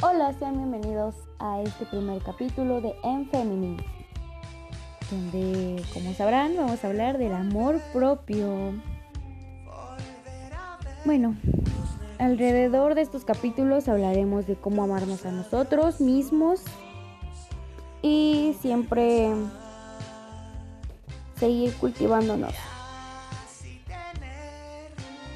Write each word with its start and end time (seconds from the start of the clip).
Hola, 0.00 0.32
sean 0.38 0.54
bienvenidos 0.54 1.16
a 1.40 1.60
este 1.60 1.84
primer 1.84 2.22
capítulo 2.22 2.80
de 2.80 2.94
En 3.02 3.28
Feminine, 3.30 3.82
donde, 5.10 5.82
como 5.92 6.14
sabrán, 6.14 6.54
vamos 6.56 6.84
a 6.84 6.86
hablar 6.86 7.18
del 7.18 7.34
amor 7.34 7.80
propio. 7.92 8.74
Bueno, 11.04 11.34
alrededor 12.20 12.94
de 12.94 13.00
estos 13.00 13.24
capítulos 13.24 13.88
hablaremos 13.88 14.46
de 14.46 14.54
cómo 14.54 14.84
amarnos 14.84 15.26
a 15.26 15.32
nosotros 15.32 16.00
mismos 16.00 16.62
y 18.00 18.56
siempre 18.60 19.32
seguir 21.40 21.74
cultivándonos. 21.74 22.54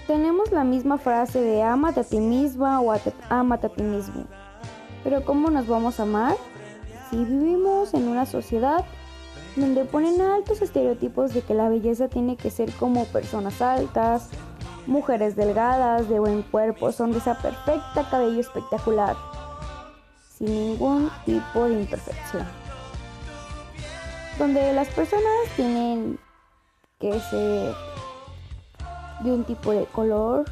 Tenemos 0.06 0.52
la 0.52 0.62
misma 0.62 0.98
frase 0.98 1.40
de 1.40 1.64
amate 1.64 1.98
a 1.98 2.04
ti 2.04 2.20
misma 2.20 2.80
o 2.80 2.92
amate 3.28 3.66
a 3.66 3.70
ti 3.70 3.82
mismo. 3.82 4.24
Pero 5.04 5.24
¿cómo 5.24 5.50
nos 5.50 5.66
vamos 5.66 5.98
a 6.00 6.04
amar 6.04 6.36
si 7.10 7.16
vivimos 7.16 7.94
en 7.94 8.08
una 8.08 8.26
sociedad 8.26 8.84
donde 9.56 9.84
ponen 9.84 10.20
altos 10.20 10.62
estereotipos 10.62 11.34
de 11.34 11.42
que 11.42 11.54
la 11.54 11.68
belleza 11.68 12.08
tiene 12.08 12.36
que 12.36 12.50
ser 12.50 12.72
como 12.72 13.04
personas 13.06 13.60
altas, 13.60 14.30
mujeres 14.86 15.36
delgadas, 15.36 16.08
de 16.08 16.18
buen 16.18 16.42
cuerpo, 16.42 16.90
sonrisa 16.90 17.34
perfecta, 17.34 18.08
cabello 18.10 18.40
espectacular, 18.40 19.16
sin 20.38 20.48
ningún 20.48 21.10
tipo 21.26 21.64
de 21.64 21.80
imperfección? 21.80 22.46
Donde 24.38 24.72
las 24.72 24.88
personas 24.88 25.24
tienen 25.56 26.18
que 26.98 27.20
ser 27.20 27.74
de 29.22 29.32
un 29.32 29.44
tipo 29.44 29.72
de 29.72 29.84
color, 29.86 30.46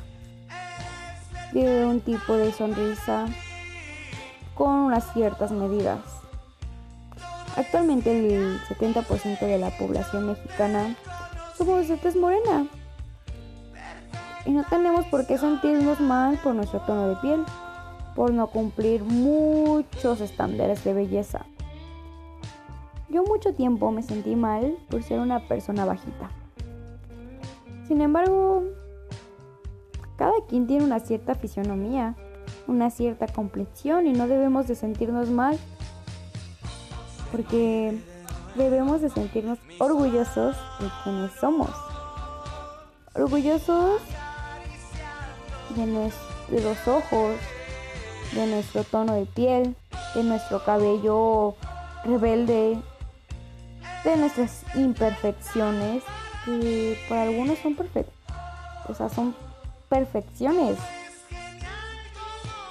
de 1.52 1.86
un 1.86 2.00
tipo 2.00 2.34
de 2.34 2.52
sonrisa, 2.52 3.26
con 4.60 4.74
unas 4.74 5.10
ciertas 5.14 5.52
medidas. 5.52 6.00
Actualmente 7.56 8.10
el 8.12 8.60
70% 8.60 9.40
de 9.40 9.56
la 9.56 9.70
población 9.70 10.26
mexicana 10.26 10.96
somos 11.56 11.88
de 11.88 11.96
tez 11.96 12.14
morena. 12.14 12.66
Y 14.44 14.50
no 14.50 14.62
tenemos 14.68 15.06
por 15.06 15.26
qué 15.26 15.38
sentirnos 15.38 15.98
mal 16.00 16.38
por 16.44 16.54
nuestro 16.54 16.80
tono 16.80 17.08
de 17.08 17.16
piel, 17.22 17.42
por 18.14 18.34
no 18.34 18.48
cumplir 18.48 19.02
muchos 19.02 20.20
estándares 20.20 20.84
de 20.84 20.92
belleza. 20.92 21.46
Yo 23.08 23.22
mucho 23.22 23.54
tiempo 23.54 23.90
me 23.90 24.02
sentí 24.02 24.36
mal 24.36 24.76
por 24.90 25.02
ser 25.02 25.20
una 25.20 25.48
persona 25.48 25.86
bajita. 25.86 26.28
Sin 27.88 28.02
embargo, 28.02 28.64
cada 30.16 30.34
quien 30.50 30.66
tiene 30.66 30.84
una 30.84 31.00
cierta 31.00 31.34
fisionomía 31.34 32.14
una 32.66 32.90
cierta 32.90 33.26
complexión 33.26 34.06
y 34.06 34.12
no 34.12 34.26
debemos 34.26 34.66
de 34.66 34.74
sentirnos 34.74 35.28
mal 35.30 35.58
porque 37.30 37.98
debemos 38.56 39.00
de 39.00 39.10
sentirnos 39.10 39.58
orgullosos 39.78 40.56
de 40.80 40.88
quienes 41.04 41.32
somos. 41.40 41.70
Orgullosos 43.14 44.00
de 45.76 45.86
nuestros 45.86 46.88
ojos, 46.88 47.36
de 48.32 48.46
nuestro 48.46 48.84
tono 48.84 49.14
de 49.14 49.26
piel, 49.26 49.76
de 50.14 50.24
nuestro 50.24 50.64
cabello 50.64 51.54
rebelde, 52.04 52.78
de 54.04 54.16
nuestras 54.16 54.64
imperfecciones, 54.74 56.02
que 56.44 56.98
para 57.08 57.22
algunos 57.22 57.58
son 57.58 57.74
perfectas, 57.74 58.14
o 58.88 58.94
sea, 58.94 59.08
son 59.08 59.34
perfecciones. 59.88 60.78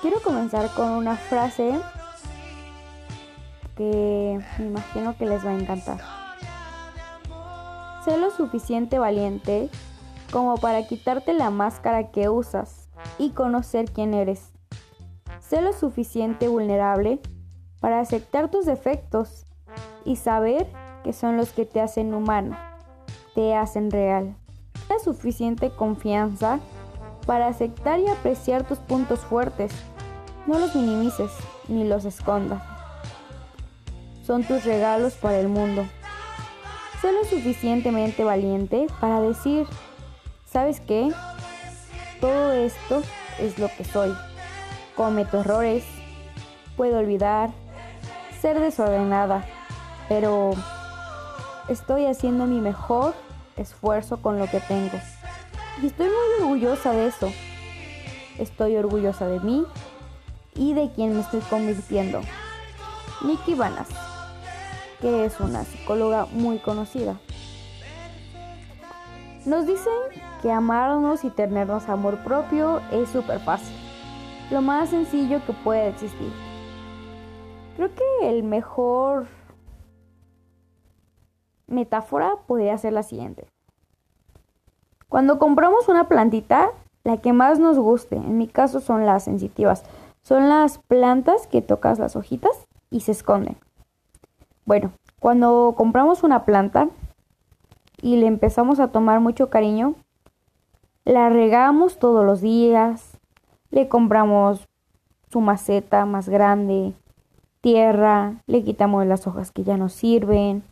Quiero 0.02 0.22
comenzar 0.22 0.73
con 0.75 0.92
una 0.92 1.17
frase 1.17 1.78
que 3.75 4.39
me 4.58 4.66
imagino 4.66 5.17
que 5.17 5.25
les 5.25 5.45
va 5.45 5.50
a 5.50 5.59
encantar. 5.59 6.00
Sé 8.05 8.17
lo 8.17 8.32
suficiente 8.32 8.98
valiente 8.98 9.70
como 10.32 10.55
para 10.55 10.88
quitarte 10.88 11.33
la 11.33 11.49
máscara 11.49 12.11
que 12.11 12.30
usas 12.30 12.88
y 13.17 13.32
conocer 13.32 13.92
quién 13.92 14.14
eres. 14.14 14.54
Sé 15.42 15.61
lo 15.61 15.73
suficiente 15.73 16.48
vulnerable 16.48 17.20
para 17.82 17.99
aceptar 17.99 18.49
tus 18.49 18.65
defectos 18.65 19.45
y 20.05 20.15
saber 20.15 20.65
que 21.04 21.11
son 21.11 21.36
los 21.36 21.52
que 21.52 21.65
te 21.65 21.82
hacen 21.82 22.14
humano, 22.14 22.58
te 23.36 23.54
hacen 23.54 23.92
real. 23.92 24.38
La 24.88 24.98
suficiente 24.99 25.71
confianza 25.71 26.59
para 27.26 27.48
aceptar 27.48 27.99
y 27.99 28.08
apreciar 28.08 28.64
tus 28.64 28.80
puntos 28.80 29.20
fuertes. 29.20 29.71
No 30.49 30.58
los 30.58 30.73
minimices 30.73 31.30
ni 31.67 31.87
los 31.87 32.05
escondas. 32.05 32.64
Son 34.26 34.43
tus 34.43 34.65
regalos 34.65 35.14
para 35.14 35.39
el 35.39 35.48
mundo. 35.48 35.86
Sé 36.99 37.11
lo 37.11 37.23
suficientemente 37.23 38.23
valiente 38.23 38.88
para 38.99 39.21
decir, 39.21 39.67
¿sabes 40.48 40.80
qué? 40.80 41.14
Todo 42.20 42.54
esto 42.54 43.04
es 43.38 43.59
lo 43.59 43.67
que 43.67 43.86
soy. 43.86 44.11
Cometo 44.95 45.42
errores, 45.42 45.83
puedo 46.76 46.98
olvidar, 46.98 47.52
ser 48.42 48.59
desordenada, 48.59 49.45
pero 50.08 50.54
estoy 51.67 52.08
haciendo 52.08 52.48
mi 52.48 52.59
mejor 52.59 53.14
esfuerzo 53.55 54.20
con 54.20 54.39
lo 54.39 54.48
que 54.48 54.61
tengo. 54.61 54.99
Y 55.83 55.86
estoy 55.86 56.08
muy 56.08 56.42
orgullosa 56.42 56.92
de 56.92 57.05
eso. 57.05 57.32
Estoy 58.39 58.77
orgullosa 58.77 59.27
de 59.27 59.39
mí 59.42 59.64
y 60.55 60.73
de 60.73 60.92
quien 60.92 61.14
me 61.15 61.21
estoy 61.21 61.42
convirtiendo. 61.42 62.21
Nikki 63.26 63.54
Vanas, 63.54 63.89
que 65.02 65.26
es 65.26 65.39
una 65.39 65.64
psicóloga 65.64 66.26
muy 66.32 66.60
conocida. 66.60 67.20
Nos 69.45 69.65
dicen 69.65 69.93
que 70.42 70.52
amarnos 70.52 71.23
y 71.23 71.30
tenernos 71.30 71.89
amor 71.89 72.23
propio 72.23 72.82
es 72.92 73.09
súper 73.09 73.39
fácil, 73.39 73.76
lo 74.52 74.61
más 74.61 74.89
sencillo 74.89 75.43
que 75.45 75.54
puede 75.54 75.89
existir. 75.89 76.32
Creo 77.76 77.89
que 77.95 78.30
el 78.30 78.43
mejor 78.43 79.27
metáfora 81.67 82.36
podría 82.48 82.77
ser 82.77 82.93
la 82.93 83.04
siguiente. 83.04 83.48
Cuando 85.08 85.39
compramos 85.39 85.88
una 85.88 86.08
plantita, 86.08 86.71
la 87.04 87.17
que 87.17 87.33
más 87.33 87.59
nos 87.59 87.80
guste, 87.80 88.17
en 88.17 88.38
mi 88.38 88.48
caso 88.48 88.80
son 88.80 89.05
las 89.05 89.23
sensitivas, 89.23 89.83
son 90.21 90.49
las 90.49 90.77
plantas 90.80 91.47
que 91.47 91.61
tocas 91.61 91.99
las 91.99 92.15
hojitas 92.15 92.67
y 92.89 93.02
se 93.02 93.11
esconden. 93.11 93.57
Bueno, 94.65 94.91
cuando 95.19 95.73
compramos 95.75 96.23
una 96.23 96.45
planta 96.45 96.89
y 98.02 98.17
le 98.17 98.27
empezamos 98.27 98.79
a 98.79 98.91
tomar 98.91 99.19
mucho 99.19 99.49
cariño, 99.49 99.95
la 101.05 101.29
regamos 101.29 101.97
todos 101.97 102.25
los 102.25 102.41
días, 102.41 103.17
le 103.71 103.87
compramos 103.87 104.67
su 105.31 105.41
maceta 105.41 106.05
más 106.05 106.29
grande, 106.29 106.93
tierra, 107.61 108.41
le 108.47 108.63
quitamos 108.63 109.05
las 109.05 109.27
hojas 109.27 109.52
que 109.52 109.63
ya 109.63 109.77
no 109.77 109.89
sirven, 109.89 110.63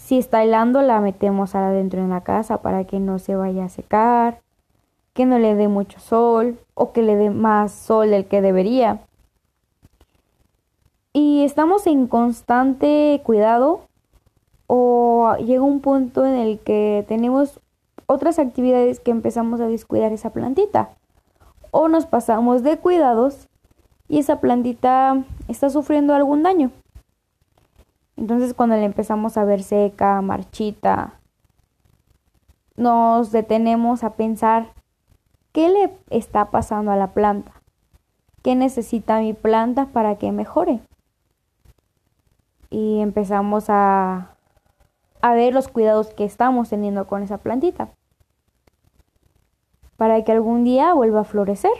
si 0.00 0.18
está 0.18 0.42
helando, 0.42 0.82
la 0.82 1.00
metemos 1.00 1.54
adentro 1.54 2.00
en 2.00 2.10
la 2.10 2.22
casa 2.22 2.62
para 2.62 2.84
que 2.84 2.98
no 2.98 3.18
se 3.18 3.36
vaya 3.36 3.66
a 3.66 3.68
secar, 3.68 4.40
que 5.20 5.26
no 5.26 5.38
le 5.38 5.54
dé 5.54 5.68
mucho 5.68 6.00
sol 6.00 6.58
o 6.72 6.92
que 6.92 7.02
le 7.02 7.14
dé 7.14 7.28
más 7.28 7.72
sol 7.72 8.08
del 8.08 8.24
que 8.24 8.40
debería. 8.40 9.00
Y 11.12 11.44
estamos 11.44 11.86
en 11.86 12.06
constante 12.06 13.20
cuidado 13.22 13.82
o 14.66 15.36
llega 15.36 15.62
un 15.62 15.80
punto 15.80 16.24
en 16.24 16.36
el 16.36 16.58
que 16.58 17.04
tenemos 17.06 17.60
otras 18.06 18.38
actividades 18.38 18.98
que 18.98 19.10
empezamos 19.10 19.60
a 19.60 19.68
descuidar 19.68 20.10
esa 20.14 20.30
plantita. 20.30 20.88
O 21.70 21.88
nos 21.88 22.06
pasamos 22.06 22.62
de 22.62 22.78
cuidados 22.78 23.46
y 24.08 24.20
esa 24.20 24.40
plantita 24.40 25.22
está 25.48 25.68
sufriendo 25.68 26.14
algún 26.14 26.42
daño. 26.42 26.70
Entonces 28.16 28.54
cuando 28.54 28.76
le 28.76 28.84
empezamos 28.84 29.36
a 29.36 29.44
ver 29.44 29.62
seca, 29.62 30.22
marchita, 30.22 31.20
nos 32.74 33.32
detenemos 33.32 34.02
a 34.02 34.14
pensar 34.14 34.79
qué 35.52 35.68
le 35.68 35.96
está 36.10 36.50
pasando 36.50 36.90
a 36.90 36.96
la 36.96 37.08
planta, 37.12 37.52
qué 38.42 38.54
necesita 38.54 39.20
mi 39.20 39.32
planta 39.32 39.86
para 39.86 40.16
que 40.16 40.32
mejore. 40.32 40.80
Y 42.70 43.00
empezamos 43.00 43.66
a, 43.68 44.36
a 45.20 45.34
ver 45.34 45.52
los 45.52 45.68
cuidados 45.68 46.14
que 46.14 46.24
estamos 46.24 46.68
teniendo 46.68 47.06
con 47.06 47.22
esa 47.22 47.38
plantita 47.38 47.88
para 50.00 50.24
que 50.24 50.32
algún 50.32 50.64
día 50.64 50.94
vuelva 50.94 51.20
a 51.20 51.24
florecer. 51.24 51.72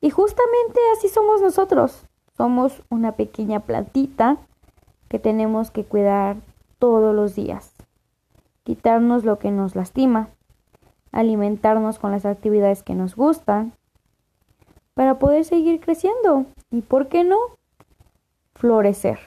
Y 0.00 0.08
justamente 0.08 0.80
así 0.96 1.08
somos 1.08 1.42
nosotros. 1.42 2.06
Somos 2.34 2.82
una 2.88 3.12
pequeña 3.12 3.60
plantita 3.60 4.38
que 5.08 5.18
tenemos 5.18 5.70
que 5.70 5.84
cuidar 5.84 6.36
todos 6.78 7.14
los 7.14 7.34
días. 7.34 7.74
Quitarnos 8.64 9.24
lo 9.24 9.38
que 9.38 9.50
nos 9.50 9.76
lastima, 9.76 10.30
alimentarnos 11.12 11.98
con 11.98 12.10
las 12.10 12.26
actividades 12.26 12.82
que 12.82 12.94
nos 12.94 13.14
gustan, 13.14 13.74
para 14.94 15.18
poder 15.18 15.44
seguir 15.44 15.80
creciendo 15.80 16.46
y, 16.70 16.82
¿por 16.82 17.08
qué 17.08 17.24
no?, 17.24 17.38
florecer. 18.54 19.18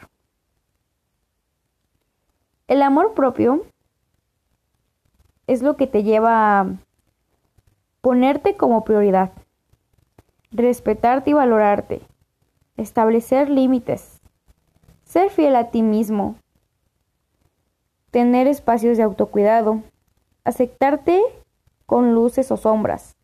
El 2.68 2.82
amor 2.82 3.14
propio 3.14 3.66
es 5.48 5.62
lo 5.62 5.76
que 5.76 5.88
te 5.88 6.04
lleva 6.04 6.60
a 6.60 6.68
ponerte 8.02 8.56
como 8.56 8.84
prioridad, 8.84 9.32
respetarte 10.52 11.32
y 11.32 11.34
valorarte, 11.34 12.02
establecer 12.78 13.50
límites, 13.50 14.22
ser 15.04 15.30
fiel 15.30 15.56
a 15.56 15.70
ti 15.72 15.82
mismo, 15.82 16.36
tener 18.12 18.48
espacios 18.48 18.98
de 18.98 19.04
autocuidado, 19.04 19.82
aceptarte 20.44 21.22
con 21.86 22.14
luces 22.14 22.52
o 22.52 22.58
sombras, 22.58 23.16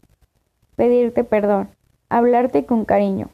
pedirte 0.76 1.24
perdón, 1.24 1.70
hablarte 2.10 2.66
con 2.66 2.86
cariño. 2.86 3.30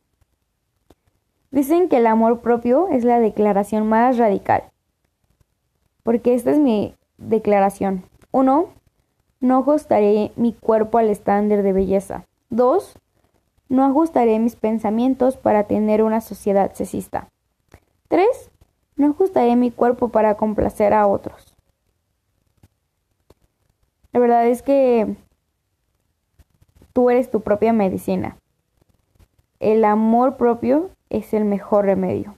Dicen 1.52 1.90
que 1.90 1.98
el 1.98 2.08
amor 2.08 2.42
propio 2.42 2.88
es 2.90 3.04
la 3.04 3.20
declaración 3.20 3.88
más 3.88 4.18
radical, 4.18 4.64
porque 6.04 6.34
esta 6.34 6.52
es 6.52 6.60
mi 6.60 6.96
declaración. 7.18 8.04
Uno, 8.32 8.70
no 9.40 9.60
ajustaré 9.60 10.32
mi 10.36 10.54
cuerpo 10.54 10.98
al 10.98 11.10
estándar 11.10 11.64
de 11.64 11.74
belleza. 11.74 12.26
Dos, 12.50 12.98
no 13.70 13.84
ajustaré 13.84 14.40
mis 14.40 14.56
pensamientos 14.56 15.38
para 15.38 15.64
tener 15.64 16.04
una 16.04 16.22
sociedad 16.22 16.74
sexista. 16.74 17.30
Tres, 18.08 18.52
no 18.96 19.10
ajustaré 19.10 19.56
mi 19.56 19.72
cuerpo 19.72 20.10
para 20.10 20.36
complacer 20.36 20.94
a 20.94 21.08
otros. 21.08 21.47
La 24.14 24.20
verdad 24.20 24.48
es 24.48 24.62
que 24.62 25.16
tú 26.94 27.10
eres 27.10 27.30
tu 27.30 27.42
propia 27.42 27.74
medicina. 27.74 28.38
El 29.60 29.86
amor 29.86 30.38
propio 30.38 30.90
es 31.10 31.34
el 31.34 31.46
mejor 31.46 31.86
remedio. 31.86 32.38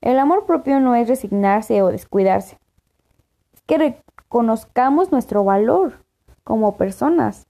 El 0.00 0.18
amor 0.18 0.46
propio 0.46 0.80
no 0.80 0.94
es 0.94 1.08
resignarse 1.08 1.82
o 1.82 1.88
descuidarse. 1.88 2.58
Es 3.52 3.60
que 3.62 3.78
reconozcamos 3.78 5.12
nuestro 5.12 5.44
valor 5.44 6.04
como 6.42 6.76
personas, 6.76 7.46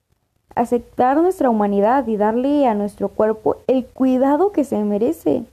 aceptar 0.54 1.16
nuestra 1.16 1.48
humanidad 1.48 2.06
y 2.08 2.16
darle 2.16 2.66
a 2.66 2.74
nuestro 2.74 3.08
cuerpo 3.08 3.56
el 3.66 3.86
cuidado 3.86 4.50
que 4.52 4.64
se 4.64 4.82
merece. 4.82 5.44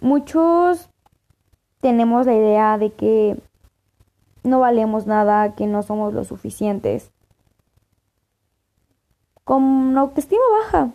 Muchos 0.00 0.88
tenemos 1.80 2.26
la 2.26 2.34
idea 2.34 2.78
de 2.78 2.92
que 2.92 3.36
no 4.44 4.60
valemos 4.60 5.06
nada, 5.06 5.54
que 5.54 5.66
no 5.66 5.82
somos 5.82 6.14
lo 6.14 6.24
suficientes. 6.24 7.10
Con 9.42 9.96
autoestima 9.98 10.42
baja. 10.62 10.92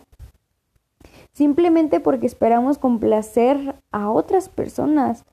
Simplemente 1.32 2.00
porque 2.00 2.26
esperamos 2.26 2.78
complacer 2.78 3.74
a 3.90 4.10
otras 4.10 4.48
personas. 4.48 5.24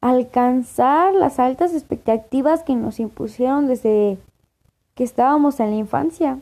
Alcanzar 0.00 1.14
las 1.14 1.38
altas 1.38 1.72
expectativas 1.72 2.62
que 2.62 2.74
nos 2.74 3.00
impusieron 3.00 3.66
desde 3.66 4.18
que 4.94 5.04
estábamos 5.04 5.58
en 5.60 5.70
la 5.70 5.76
infancia. 5.76 6.38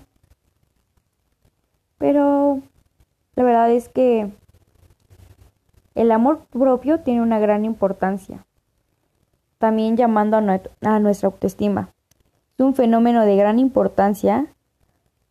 Pero 1.98 2.60
la 3.34 3.44
verdad 3.44 3.70
es 3.70 3.88
que 3.88 4.30
el 5.94 6.10
amor 6.10 6.46
propio 6.50 7.00
tiene 7.00 7.22
una 7.22 7.38
gran 7.38 7.64
importancia 7.64 8.46
también 9.60 9.98
llamando 9.98 10.38
a, 10.38 10.98
nuestra 10.98 11.26
autoestima. 11.26 11.90
Es 12.56 12.64
un 12.64 12.74
fenómeno 12.74 13.26
de 13.26 13.36
gran 13.36 13.58
importancia 13.58 14.46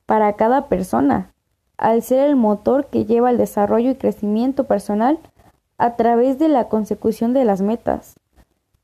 para 0.05 0.33
cada 0.33 0.67
persona, 0.67 1.33
al 1.77 2.03
ser 2.03 2.19
el 2.29 2.35
motor 2.35 2.85
que 2.85 3.05
lleva 3.05 3.31
el 3.31 3.39
desarrollo 3.39 3.89
y 3.89 3.95
crecimiento 3.95 4.65
personal 4.65 5.17
a 5.79 5.95
través 5.95 6.37
de 6.37 6.47
la 6.47 6.69
consecución 6.69 7.33
de 7.33 7.43
las 7.43 7.61
metas. 7.61 8.19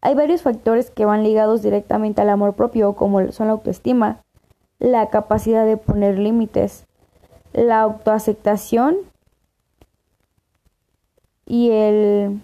Hay 0.02 0.16
varios 0.16 0.42
factores 0.42 0.90
que 0.90 1.06
van 1.06 1.22
ligados 1.22 1.62
directamente 1.62 2.24
al 2.24 2.30
amor 2.30 2.56
propio, 2.56 2.94
como 2.96 3.32
son 3.32 3.46
la 3.46 3.54
autoestima, 3.54 4.24
la 4.80 5.12
capacidad 5.12 5.64
de 5.64 5.78
poner 5.78 6.18
límites, 6.18 6.88
la 7.54 7.82
autoaceptación 7.82 8.98
y 11.46 11.70
el 11.70 12.42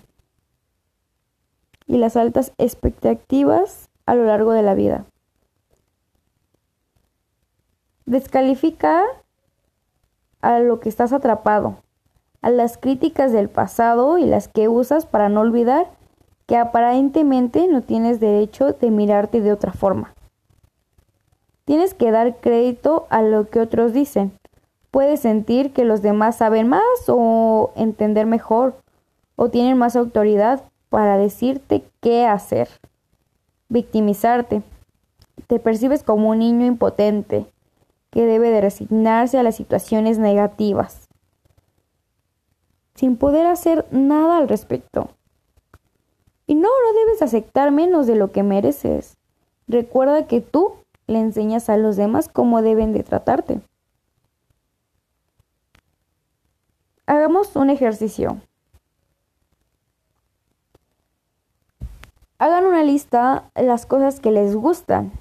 y 1.92 1.98
las 1.98 2.16
altas 2.16 2.54
expectativas 2.58 3.90
a 4.06 4.16
lo 4.16 4.24
largo 4.24 4.54
de 4.54 4.64
la 4.64 4.76
vida. 4.76 5.04
Descalifica 8.06 9.04
a 10.40 10.60
lo 10.60 10.80
que 10.80 10.88
estás 10.88 11.12
atrapado, 11.12 11.76
a 12.42 12.50
las 12.50 12.78
críticas 12.78 13.34
del 13.34 13.50
pasado 13.50 14.18
y 14.18 14.26
las 14.26 14.48
que 14.48 14.70
usas 14.70 15.06
para 15.06 15.28
no 15.28 15.42
olvidar 15.42 15.92
que 16.46 16.56
aparentemente 16.56 17.68
no 17.68 17.82
tienes 17.82 18.22
derecho 18.22 18.72
de 18.72 18.90
mirarte 18.90 19.42
de 19.42 19.52
otra 19.52 19.74
forma. 19.74 20.14
Tienes 21.66 21.94
que 21.94 22.12
dar 22.12 22.38
crédito 22.38 23.06
a 23.10 23.22
lo 23.22 23.50
que 23.50 23.60
otros 23.60 23.92
dicen. 23.92 24.32
Puedes 24.92 25.20
sentir 25.20 25.74
que 25.74 25.84
los 25.84 26.02
demás 26.02 26.38
saben 26.38 26.70
más 26.70 26.82
o 27.10 27.74
entender 27.76 28.28
mejor 28.28 28.76
o 29.36 29.50
tienen 29.50 29.78
más 29.78 29.98
autoridad, 29.98 30.71
para 30.92 31.18
decirte 31.18 31.86
qué 32.02 32.28
hacer. 32.28 32.68
Victimizarte. 33.70 34.62
Te 35.48 35.58
percibes 35.58 36.04
como 36.04 36.30
un 36.30 36.40
niño 36.40 36.66
impotente 36.66 37.46
que 38.10 38.26
debe 38.26 38.50
de 38.50 38.60
resignarse 38.60 39.38
a 39.40 39.44
las 39.44 39.56
situaciones 39.56 40.20
negativas, 40.20 41.08
sin 42.94 43.16
poder 43.16 43.48
hacer 43.48 43.88
nada 43.90 44.38
al 44.38 44.50
respecto. 44.50 45.12
Y 46.46 46.56
no, 46.56 46.68
no 46.68 47.00
debes 47.00 47.22
aceptar 47.22 47.72
menos 47.72 48.06
de 48.06 48.16
lo 48.16 48.34
que 48.34 48.44
mereces. 48.44 49.18
Recuerda 49.70 50.28
que 50.28 50.42
tú 50.42 50.74
le 51.08 51.20
enseñas 51.20 51.70
a 51.70 51.78
los 51.78 51.96
demás 51.96 52.28
cómo 52.28 52.62
deben 52.62 52.92
de 52.92 53.04
tratarte. 53.04 53.62
Hagamos 57.06 57.56
un 57.56 57.70
ejercicio. 57.70 58.42
Hagan 62.42 62.66
una 62.66 62.82
lista 62.82 63.52
de 63.54 63.62
las 63.62 63.86
cosas 63.86 64.20
que 64.20 64.32
les 64.32 64.56
gustan 64.56 65.12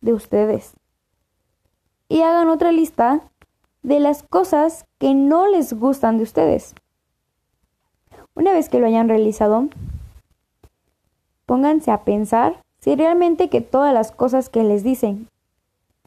de 0.00 0.12
ustedes. 0.12 0.74
Y 2.08 2.22
hagan 2.22 2.50
otra 2.50 2.70
lista 2.70 3.22
de 3.82 3.98
las 3.98 4.22
cosas 4.22 4.86
que 4.98 5.14
no 5.14 5.48
les 5.48 5.72
gustan 5.72 6.18
de 6.18 6.22
ustedes. 6.22 6.76
Una 8.36 8.52
vez 8.52 8.68
que 8.68 8.78
lo 8.78 8.86
hayan 8.86 9.08
realizado, 9.08 9.70
pónganse 11.46 11.90
a 11.90 12.04
pensar 12.04 12.62
si 12.78 12.94
realmente 12.94 13.50
que 13.50 13.60
todas 13.60 13.92
las 13.92 14.12
cosas 14.12 14.48
que 14.50 14.62
les 14.62 14.84
dicen, 14.84 15.28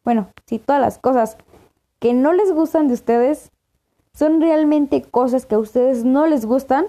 bueno, 0.05 0.29
si 0.45 0.57
todas 0.57 0.79
las 0.79 0.99
cosas 0.99 1.35
que 1.99 2.13
no 2.13 2.31
les 2.31 2.53
gustan 2.53 2.87
de 2.87 2.93
ustedes 2.93 3.51
son 4.13 4.39
realmente 4.39 5.01
cosas 5.01 5.45
que 5.45 5.55
a 5.55 5.59
ustedes 5.59 6.05
no 6.05 6.27
les 6.27 6.45
gustan 6.45 6.85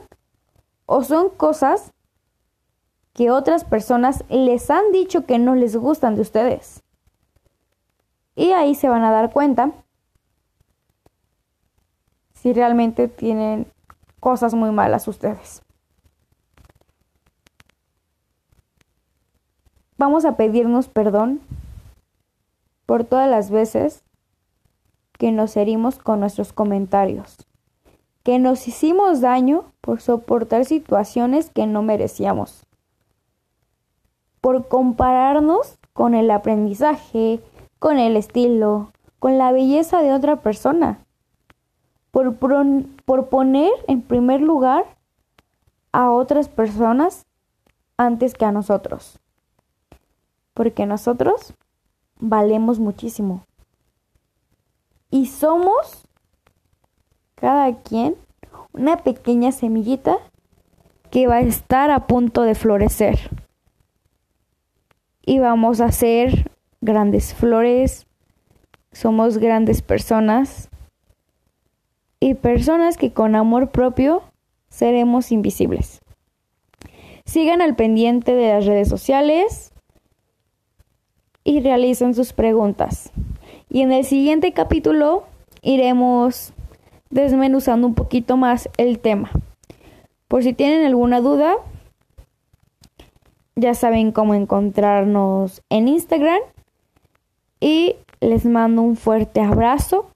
o 0.87 1.03
son 1.03 1.31
cosas 1.31 1.93
que 3.13 3.31
otras 3.31 3.65
personas 3.65 4.25
les 4.29 4.71
han 4.71 4.91
dicho 4.93 5.27
que 5.27 5.39
no 5.39 5.55
les 5.55 5.77
gustan 5.77 6.15
de 6.15 6.23
ustedes. 6.23 6.83
Y 8.35 8.53
ahí 8.53 8.75
se 8.75 8.89
van 8.89 9.05
a 9.05 9.11
dar 9.11 9.33
cuenta 9.33 9.73
si 12.33 12.53
realmente 12.53 13.09
tienen 13.09 13.67
cosas 14.21 14.55
muy 14.55 14.71
malas 14.71 15.07
ustedes. 15.09 15.63
Vamos 19.99 20.25
a 20.25 20.37
pedirnos 20.37 20.89
perdón 20.89 21.41
por 22.87 23.05
todas 23.05 23.31
las 23.31 23.51
veces 23.51 24.03
que 25.13 25.31
nos 25.31 25.57
herimos 25.57 25.99
con 25.99 26.19
nuestros 26.19 26.53
comentarios, 26.53 27.47
que 28.25 28.41
nos 28.41 28.67
hicimos 28.67 29.21
daño 29.21 29.73
por 29.81 30.01
soportar 30.01 30.65
situaciones 30.65 31.51
que 31.51 31.67
no 31.67 31.83
merecíamos 31.83 32.67
por 34.43 34.67
compararnos 34.67 35.79
con 35.93 36.15
el 36.15 36.31
aprendizaje, 36.31 37.41
con 37.79 37.99
el 37.99 38.17
estilo, 38.17 38.91
con 39.21 39.39
la 39.39 39.53
belleza 39.53 40.03
de 40.03 40.13
otra 40.13 40.41
persona, 40.41 40.99
por, 42.11 42.35
por 42.37 43.29
poner 43.29 43.71
en 43.87 44.03
primer 44.03 44.41
lugar 44.41 44.85
a 45.93 46.11
otras 46.11 46.49
personas 46.49 47.25
antes 47.97 48.35
que 48.35 48.45
a 48.45 48.51
nosotros. 48.51 49.21
Porque 50.55 50.87
nosotros 50.87 51.55
valemos 52.19 52.81
muchísimo. 52.81 53.45
Y 55.09 55.27
somos 55.27 56.03
cada 57.37 57.77
quien 57.77 58.17
una 58.73 58.97
pequeña 58.97 59.53
semillita 59.53 60.19
que 61.11 61.29
va 61.29 61.37
a 61.37 61.41
estar 61.43 61.93
a 61.93 62.09
punto 62.09 62.43
de 62.43 62.57
florecer 62.57 63.42
y 65.25 65.39
vamos 65.39 65.81
a 65.81 65.87
hacer 65.87 66.51
grandes 66.81 67.35
flores 67.35 68.07
somos 68.93 69.39
grandes 69.39 69.81
personas 69.81 70.69
y 72.21 72.35
personas 72.35 72.99
que 72.99 73.13
con 73.13 73.35
amor 73.35 73.71
propio 73.71 74.23
seremos 74.69 75.33
invisibles. 75.33 76.01
Sigan 77.25 77.63
al 77.63 77.75
pendiente 77.75 78.35
de 78.35 78.53
las 78.53 78.67
redes 78.67 78.89
sociales 78.89 79.73
y 81.43 81.61
realicen 81.61 82.15
sus 82.15 82.33
preguntas. 82.33 83.13
Y 83.71 83.81
en 83.81 83.93
el 83.93 84.05
siguiente 84.05 84.53
capítulo 84.53 85.25
iremos 85.63 86.53
desmenuzando 87.09 87.87
un 87.87 87.95
poquito 87.95 88.37
más 88.37 88.69
el 88.77 88.99
tema. 88.99 89.31
Por 90.29 90.43
si 90.43 90.53
tienen 90.53 90.85
alguna 90.85 91.21
duda, 91.21 91.57
ya 93.57 93.75
saben 93.75 94.13
cómo 94.13 94.35
encontrarnos 94.35 95.63
en 95.69 95.89
Instagram 95.89 96.41
y 97.61 97.97
les 98.21 98.45
mando 98.45 98.83
un 98.83 98.97
fuerte 98.97 99.41
abrazo 99.41 100.11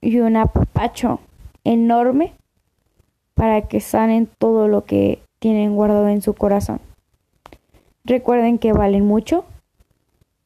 y 0.00 0.20
un 0.20 0.36
apapacho 0.36 1.20
enorme 1.64 2.34
para 3.34 3.62
que 3.62 3.80
sanen 3.80 4.28
todo 4.38 4.68
lo 4.68 4.84
que 4.84 5.20
tienen 5.38 5.74
guardado 5.74 6.08
en 6.08 6.22
su 6.22 6.34
corazón. 6.34 6.80
Recuerden 8.04 8.58
que 8.58 8.72
valen 8.72 9.04
mucho 9.04 9.44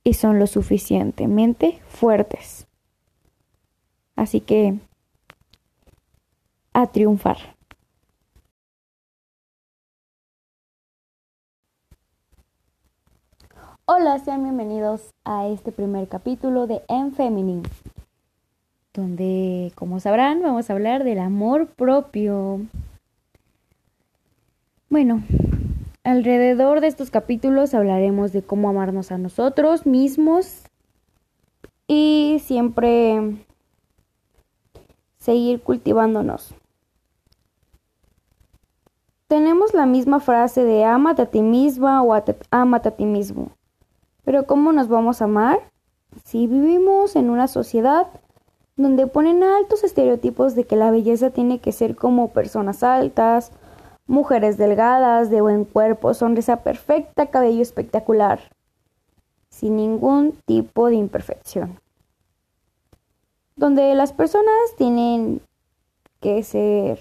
y 0.05 0.15
son 0.15 0.39
lo 0.39 0.47
suficientemente 0.47 1.81
fuertes. 1.89 2.67
Así 4.17 4.41
que 4.41 4.79
a 6.73 6.87
triunfar. 6.89 7.52
Hola, 13.85 14.17
sean 14.21 14.45
bienvenidos 14.45 15.13
a 15.25 15.49
este 15.49 15.73
primer 15.73 16.07
capítulo 16.07 16.69
de 16.69 16.83
En 16.87 17.13
Feminine, 17.13 17.69
donde, 18.95 19.73
como 19.75 19.99
sabrán, 19.99 20.41
vamos 20.41 20.71
a 20.71 20.75
hablar 20.75 21.03
del 21.03 21.19
amor 21.19 21.67
propio. 21.67 22.61
Bueno, 24.89 25.25
alrededor 26.05 26.81
de 26.81 26.87
estos 26.87 27.11
capítulos 27.11 27.75
hablaremos 27.75 28.33
de 28.33 28.43
cómo 28.43 28.69
amarnos 28.69 29.11
a 29.11 29.19
nosotros 29.19 29.85
mismos 29.85 30.63
y 31.89 32.41
siempre 32.45 33.45
seguir 35.19 35.61
cultivándonos. 35.61 36.55
Tenemos 39.27 39.75
la 39.75 39.87
misma 39.87 40.21
frase 40.21 40.63
de 40.63 40.85
amate 40.85 41.23
a 41.23 41.27
ti 41.27 41.43
misma 41.43 42.01
o 42.05 42.15
amate 42.53 42.89
a 42.89 42.97
ti 42.97 43.07
mismo. 43.07 43.51
Pero 44.25 44.47
¿cómo 44.47 44.73
nos 44.73 44.89
vamos 44.89 45.21
a 45.21 45.25
amar 45.25 45.61
si 46.25 46.47
vivimos 46.47 47.17
en 47.17 47.31
una 47.31 47.49
sociedad 47.49 48.07
donde 48.77 49.07
ponen 49.07 49.43
altos 49.43 49.85
estereotipos 49.85 50.55
de 50.55 50.65
que 50.65 50.77
la 50.77 50.91
belleza 50.91 51.31
tiene 51.31 51.61
que 51.61 51.73
ser 51.73 51.97
como 51.97 52.33
personas 52.33 52.83
altas, 52.83 53.53
mujeres 54.07 54.57
delgadas, 54.57 55.31
de 55.31 55.41
buen 55.41 55.65
cuerpo, 55.65 56.15
sonrisa 56.15 56.63
perfecta, 56.63 57.27
cabello 57.27 57.63
espectacular, 57.63 58.41
sin 59.51 59.77
ningún 59.77 60.33
tipo 60.47 60.89
de 60.89 60.95
imperfección? 60.95 61.81
Donde 63.57 63.95
las 63.95 64.13
personas 64.13 64.75
tienen 64.77 65.41
que 66.21 66.43
ser 66.43 67.01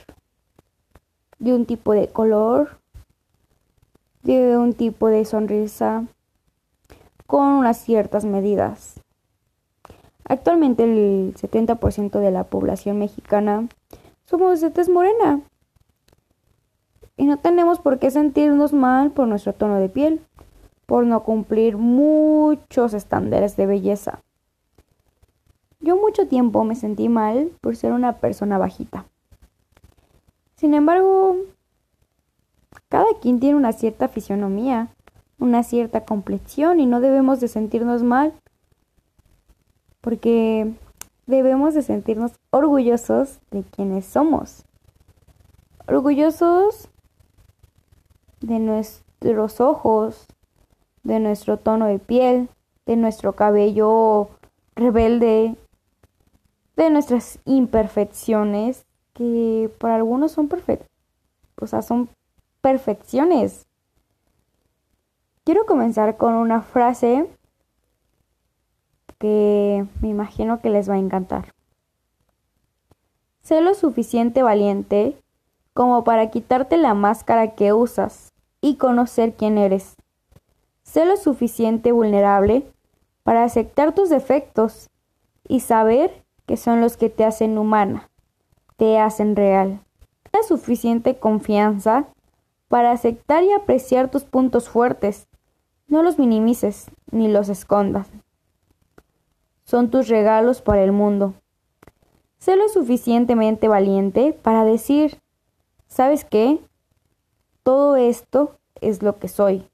de 1.40 1.54
un 1.54 1.66
tipo 1.66 1.94
de 1.94 2.08
color, 2.08 2.80
de 4.24 4.58
un 4.58 4.74
tipo 4.74 5.08
de 5.08 5.26
sonrisa, 5.26 6.06
con 7.32 7.48
unas 7.48 7.78
ciertas 7.78 8.26
medidas. 8.26 9.00
Actualmente 10.26 10.84
el 10.84 11.34
70% 11.34 12.20
de 12.20 12.30
la 12.30 12.44
población 12.44 13.00
mexicana 13.00 13.70
somos 14.26 14.60
de 14.60 14.70
tez 14.70 14.90
morena. 14.90 15.40
Y 17.16 17.24
no 17.28 17.38
tenemos 17.38 17.80
por 17.80 18.00
qué 18.00 18.12
sentirnos 18.12 18.74
mal 18.74 19.12
por 19.12 19.30
nuestro 19.30 19.54
tono 19.54 19.78
de 19.78 19.88
piel, 19.88 20.20
por 20.86 21.06
no 21.06 21.24
cumplir 21.24 21.78
muchos 21.78 22.94
estándares 22.94 23.56
de 23.56 23.66
belleza. 23.66 24.20
Yo 25.80 25.96
mucho 25.96 26.28
tiempo 26.28 26.66
me 26.66 26.76
sentí 26.76 27.08
mal 27.08 27.50
por 27.62 27.78
ser 27.78 27.94
una 27.94 28.18
persona 28.18 28.58
bajita. 28.58 29.06
Sin 30.58 30.74
embargo, 30.74 31.38
cada 32.90 33.08
quien 33.22 33.40
tiene 33.40 33.56
una 33.56 33.72
cierta 33.72 34.10
fisionomía 34.10 34.90
una 35.42 35.64
cierta 35.64 36.06
complexión 36.06 36.80
y 36.80 36.86
no 36.86 37.02
debemos 37.02 37.42
de 37.42 37.48
sentirnos 37.50 38.04
mal 38.04 38.34
porque 40.00 40.72
debemos 41.26 41.74
de 41.74 41.82
sentirnos 41.82 42.34
orgullosos 42.52 43.40
de 43.50 43.64
quienes 43.64 44.06
somos. 44.06 44.64
Orgullosos 45.88 46.90
de 48.40 48.60
nuestros 48.60 49.60
ojos, 49.60 50.28
de 51.04 51.20
nuestro 51.20 51.58
tono 51.58 51.88
de 51.88 52.00
piel, 52.00 52.50
de 52.86 52.96
nuestro 52.96 53.34
cabello 53.34 54.30
rebelde, 54.76 55.56
de 56.76 56.90
nuestras 56.92 57.40
imperfecciones, 57.46 58.86
que 59.14 59.72
para 59.80 59.96
algunos 59.96 60.32
son 60.32 60.48
perfectas, 60.48 60.88
o 61.60 61.68
sea, 61.68 61.82
son 61.82 62.10
perfecciones. 62.62 63.66
Quiero 65.44 65.66
comenzar 65.66 66.18
con 66.18 66.36
una 66.36 66.62
frase 66.62 67.28
que 69.18 69.88
me 70.00 70.08
imagino 70.08 70.62
que 70.62 70.70
les 70.70 70.88
va 70.88 70.94
a 70.94 71.00
encantar. 71.00 71.52
Sé 73.42 73.60
lo 73.62 73.74
suficiente 73.74 74.44
valiente 74.44 75.18
como 75.74 76.04
para 76.04 76.30
quitarte 76.30 76.78
la 76.78 76.94
máscara 76.94 77.56
que 77.56 77.74
usas 77.74 78.34
y 78.62 78.76
conocer 78.76 79.34
quién 79.34 79.58
eres. 79.58 79.96
Sé 80.84 81.06
lo 81.06 81.18
suficiente 81.18 81.92
vulnerable 81.92 82.72
para 83.24 83.44
aceptar 83.44 83.96
tus 83.96 84.10
defectos 84.10 84.92
y 85.48 85.62
saber 85.62 86.24
que 86.46 86.56
son 86.56 86.82
los 86.82 86.98
que 86.98 87.10
te 87.10 87.26
hacen 87.26 87.58
humana, 87.58 88.12
te 88.78 89.00
hacen 89.00 89.36
real. 89.36 89.80
La 90.34 90.44
suficiente 90.44 91.18
confianza 91.18 92.06
para 92.68 92.92
aceptar 92.92 93.44
y 93.44 93.52
apreciar 93.54 94.12
tus 94.12 94.24
puntos 94.24 94.70
fuertes 94.70 95.28
no 95.92 96.04
los 96.04 96.18
minimices 96.18 96.90
ni 97.12 97.28
los 97.28 97.50
escondas. 97.50 98.08
Son 99.66 99.92
tus 99.92 100.08
regalos 100.08 100.62
para 100.62 100.84
el 100.84 100.94
mundo. 100.94 101.34
Sé 102.40 102.56
lo 102.56 102.70
suficientemente 102.70 103.68
valiente 103.68 104.32
para 104.32 104.64
decir, 104.64 105.20
¿sabes 105.88 106.24
qué? 106.24 106.62
Todo 107.64 107.98
esto 107.98 108.56
es 108.80 109.04
lo 109.04 109.20
que 109.20 109.28
soy. 109.28 109.68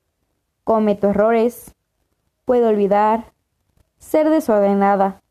Cometo 0.63 1.07
errores, 1.07 1.75
puedo 2.45 2.67
olvidar, 2.67 3.31
ser 3.99 4.31
desordenada, 4.31 5.21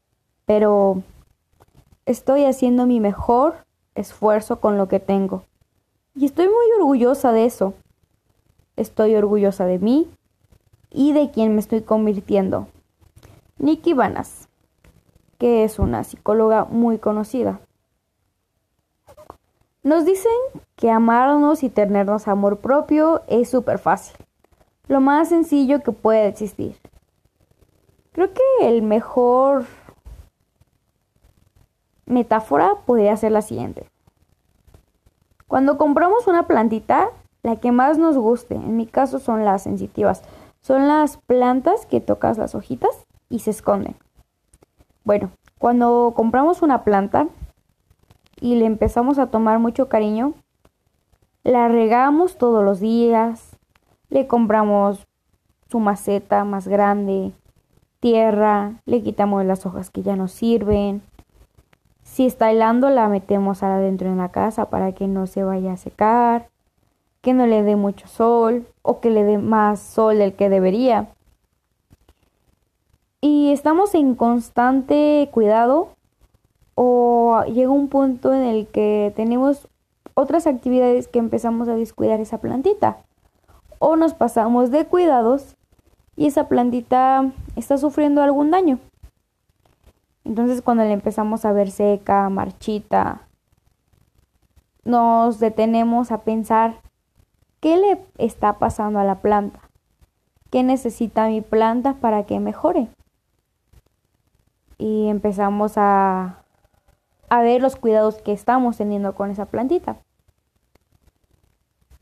pero 0.44 1.02
estoy 2.06 2.44
haciendo 2.44 2.86
mi 2.86 3.00
mejor 3.00 3.66
esfuerzo 3.96 4.60
con 4.60 4.78
lo 4.78 4.86
que 4.86 5.00
tengo. 5.00 5.42
Y 6.14 6.26
estoy 6.26 6.46
muy 6.46 6.66
orgullosa 6.78 7.32
de 7.32 7.44
eso. 7.44 7.74
Estoy 8.76 9.16
orgullosa 9.16 9.66
de 9.66 9.80
mí 9.80 10.08
y 10.96 11.12
de 11.12 11.30
quién 11.30 11.54
me 11.54 11.60
estoy 11.60 11.82
convirtiendo. 11.82 12.68
Nikki 13.58 13.92
Vanas, 13.92 14.48
que 15.38 15.62
es 15.62 15.78
una 15.78 16.02
psicóloga 16.04 16.64
muy 16.64 16.98
conocida. 16.98 17.60
Nos 19.82 20.06
dicen 20.06 20.32
que 20.74 20.90
amarnos 20.90 21.62
y 21.62 21.68
tenernos 21.68 22.26
amor 22.26 22.58
propio 22.58 23.22
es 23.28 23.50
súper 23.50 23.78
fácil, 23.78 24.16
lo 24.88 25.02
más 25.02 25.28
sencillo 25.28 25.82
que 25.82 25.92
puede 25.92 26.28
existir. 26.28 26.76
Creo 28.12 28.32
que 28.32 28.66
el 28.66 28.80
mejor 28.80 29.66
metáfora 32.06 32.74
podría 32.86 33.16
ser 33.18 33.32
la 33.32 33.42
siguiente. 33.42 33.90
Cuando 35.46 35.76
compramos 35.76 36.26
una 36.26 36.46
plantita, 36.46 37.10
la 37.42 37.56
que 37.56 37.70
más 37.70 37.98
nos 37.98 38.16
guste, 38.16 38.54
en 38.54 38.76
mi 38.76 38.86
caso 38.86 39.18
son 39.18 39.44
las 39.44 39.62
sensitivas, 39.62 40.22
son 40.66 40.88
las 40.88 41.18
plantas 41.18 41.86
que 41.86 42.00
tocas 42.00 42.38
las 42.38 42.56
hojitas 42.56 43.06
y 43.28 43.38
se 43.38 43.52
esconden. 43.52 43.94
Bueno, 45.04 45.30
cuando 45.60 46.12
compramos 46.16 46.60
una 46.60 46.82
planta 46.82 47.28
y 48.40 48.56
le 48.56 48.66
empezamos 48.66 49.20
a 49.20 49.28
tomar 49.28 49.60
mucho 49.60 49.88
cariño, 49.88 50.34
la 51.44 51.68
regamos 51.68 52.36
todos 52.36 52.64
los 52.64 52.80
días, 52.80 53.56
le 54.08 54.26
compramos 54.26 55.06
su 55.70 55.78
maceta 55.78 56.42
más 56.42 56.66
grande, 56.66 57.30
tierra, 58.00 58.82
le 58.86 59.04
quitamos 59.04 59.44
las 59.44 59.66
hojas 59.66 59.90
que 59.90 60.02
ya 60.02 60.16
no 60.16 60.26
sirven. 60.26 61.00
Si 62.02 62.26
está 62.26 62.50
helando, 62.50 62.90
la 62.90 63.06
metemos 63.08 63.62
adentro 63.62 64.08
en 64.08 64.16
la 64.16 64.30
casa 64.30 64.68
para 64.68 64.90
que 64.90 65.06
no 65.06 65.28
se 65.28 65.44
vaya 65.44 65.74
a 65.74 65.76
secar 65.76 66.48
que 67.26 67.34
no 67.34 67.44
le 67.48 67.64
dé 67.64 67.74
mucho 67.74 68.06
sol 68.06 68.68
o 68.82 69.00
que 69.00 69.10
le 69.10 69.24
dé 69.24 69.36
más 69.36 69.80
sol 69.80 70.18
del 70.18 70.34
que 70.34 70.48
debería. 70.48 71.08
y 73.20 73.50
estamos 73.50 73.96
en 73.96 74.14
constante 74.14 75.28
cuidado 75.32 75.88
o 76.76 77.42
llega 77.46 77.72
un 77.72 77.88
punto 77.88 78.32
en 78.32 78.42
el 78.42 78.68
que 78.68 79.12
tenemos 79.16 79.66
otras 80.14 80.46
actividades 80.46 81.08
que 81.08 81.18
empezamos 81.18 81.66
a 81.68 81.74
descuidar 81.74 82.20
esa 82.20 82.38
plantita 82.38 82.98
o 83.80 83.96
nos 83.96 84.14
pasamos 84.14 84.70
de 84.70 84.86
cuidados 84.86 85.56
y 86.14 86.28
esa 86.28 86.46
plantita 86.46 87.32
está 87.56 87.76
sufriendo 87.76 88.22
algún 88.22 88.52
daño. 88.52 88.78
Entonces 90.22 90.62
cuando 90.62 90.84
le 90.84 90.92
empezamos 90.92 91.44
a 91.44 91.50
ver 91.50 91.72
seca, 91.72 92.28
marchita, 92.28 93.22
nos 94.84 95.40
detenemos 95.40 96.12
a 96.12 96.20
pensar 96.20 96.85
qué 97.60 97.76
le 97.76 98.04
está 98.18 98.58
pasando 98.58 98.98
a 98.98 99.04
la 99.04 99.20
planta, 99.20 99.60
qué 100.50 100.62
necesita 100.62 101.28
mi 101.28 101.40
planta 101.40 101.94
para 101.94 102.24
que 102.24 102.40
mejore. 102.40 102.88
Y 104.78 105.08
empezamos 105.08 105.74
a, 105.76 106.42
a 107.28 107.42
ver 107.42 107.62
los 107.62 107.76
cuidados 107.76 108.16
que 108.16 108.32
estamos 108.32 108.76
teniendo 108.76 109.14
con 109.14 109.30
esa 109.30 109.46
plantita 109.46 109.96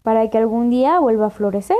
para 0.04 0.28
que 0.28 0.36
algún 0.36 0.68
día 0.68 1.00
vuelva 1.00 1.26
a 1.26 1.30
florecer. 1.30 1.78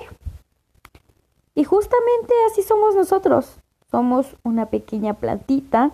Y 1.54 1.64
justamente 1.64 2.32
así 2.50 2.62
somos 2.62 2.94
nosotros. 2.94 3.60
Somos 3.90 4.34
una 4.42 4.66
pequeña 4.66 5.14
plantita 5.14 5.92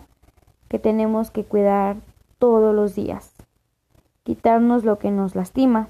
que 0.68 0.78
tenemos 0.78 1.32
que 1.32 1.44
cuidar 1.44 1.96
todos 2.38 2.72
los 2.74 2.94
días. 2.94 3.34
Quitarnos 4.22 4.84
lo 4.84 4.98
que 4.98 5.10
nos 5.10 5.34
lastima, 5.34 5.88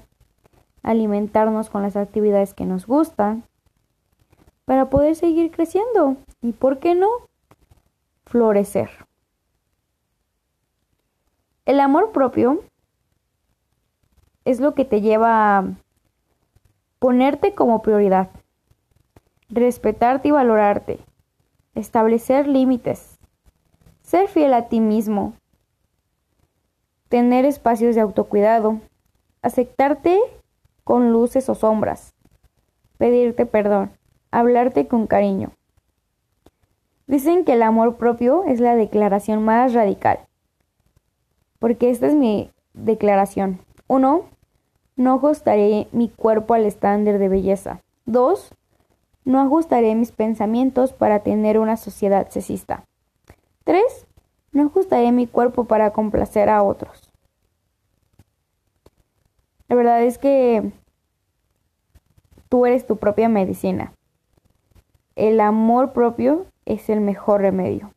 alimentarnos 0.83 1.69
con 1.69 1.81
las 1.81 1.95
actividades 1.95 2.53
que 2.53 2.65
nos 2.65 2.87
gustan, 2.87 3.43
para 4.65 4.89
poder 4.89 5.15
seguir 5.15 5.51
creciendo 5.51 6.17
y, 6.41 6.53
¿por 6.53 6.79
qué 6.79 6.95
no?, 6.95 7.09
florecer. 8.25 8.89
El 11.65 11.79
amor 11.79 12.11
propio 12.11 12.63
es 14.45 14.59
lo 14.59 14.73
que 14.73 14.85
te 14.85 15.01
lleva 15.01 15.57
a 15.57 15.65
ponerte 16.99 17.53
como 17.53 17.81
prioridad, 17.81 18.29
respetarte 19.49 20.29
y 20.29 20.31
valorarte, 20.31 20.99
establecer 21.75 22.47
límites, 22.47 23.19
ser 24.01 24.27
fiel 24.27 24.53
a 24.53 24.69
ti 24.69 24.79
mismo, 24.79 25.33
tener 27.09 27.45
espacios 27.45 27.95
de 27.95 28.01
autocuidado, 28.01 28.79
aceptarte 29.41 30.19
con 30.91 31.13
luces 31.13 31.47
o 31.47 31.55
sombras, 31.55 32.13
pedirte 32.97 33.45
perdón, 33.45 33.93
hablarte 34.29 34.89
con 34.89 35.07
cariño. 35.07 35.51
Dicen 37.07 37.45
que 37.45 37.53
el 37.53 37.63
amor 37.63 37.95
propio 37.95 38.43
es 38.43 38.59
la 38.59 38.75
declaración 38.75 39.41
más 39.41 39.73
radical, 39.73 40.19
porque 41.59 41.91
esta 41.91 42.07
es 42.07 42.13
mi 42.13 42.51
declaración. 42.73 43.61
Uno, 43.87 44.25
no 44.97 45.13
ajustaré 45.13 45.87
mi 45.93 46.09
cuerpo 46.09 46.55
al 46.55 46.65
estándar 46.65 47.19
de 47.19 47.29
belleza. 47.29 47.79
2. 48.05 48.53
No 49.23 49.39
ajustaré 49.39 49.95
mis 49.95 50.11
pensamientos 50.11 50.91
para 50.91 51.19
tener 51.19 51.57
una 51.57 51.77
sociedad 51.77 52.27
sexista. 52.27 52.83
3. 53.63 53.81
No 54.51 54.63
ajustaré 54.63 55.13
mi 55.13 55.25
cuerpo 55.25 55.63
para 55.63 55.93
complacer 55.93 56.49
a 56.49 56.61
otros. 56.63 57.13
La 59.69 59.77
verdad 59.77 60.03
es 60.03 60.17
que 60.17 60.73
tú 62.51 62.65
eres 62.65 62.85
tu 62.85 62.97
propia 62.97 63.29
medicina. 63.29 63.93
El 65.15 65.39
amor 65.39 65.93
propio 65.93 66.47
es 66.65 66.89
el 66.89 66.99
mejor 66.99 67.39
remedio. 67.39 67.93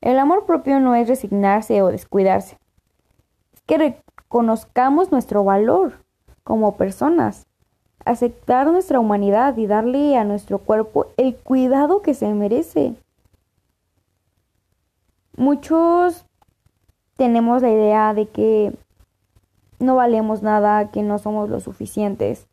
El 0.00 0.18
amor 0.18 0.44
propio 0.44 0.80
no 0.80 0.96
es 0.96 1.06
resignarse 1.06 1.80
o 1.82 1.86
descuidarse. 1.86 2.58
Es 3.54 3.60
que 3.62 4.02
conozcamos 4.26 5.12
nuestro 5.12 5.44
valor 5.44 6.04
como 6.42 6.76
personas, 6.76 7.46
aceptar 8.04 8.66
nuestra 8.66 8.98
humanidad 8.98 9.56
y 9.56 9.68
darle 9.68 10.16
a 10.16 10.24
nuestro 10.24 10.58
cuerpo 10.58 11.06
el 11.16 11.36
cuidado 11.36 12.02
que 12.02 12.14
se 12.14 12.26
merece. 12.34 12.94
Muchos 15.36 16.26
tenemos 17.16 17.62
la 17.62 17.70
idea 17.70 18.14
de 18.14 18.26
que 18.26 18.72
no 19.78 19.94
valemos 19.94 20.42
nada, 20.42 20.90
que 20.90 21.04
no 21.04 21.18
somos 21.18 21.48
lo 21.50 21.60
suficientes. 21.60 22.47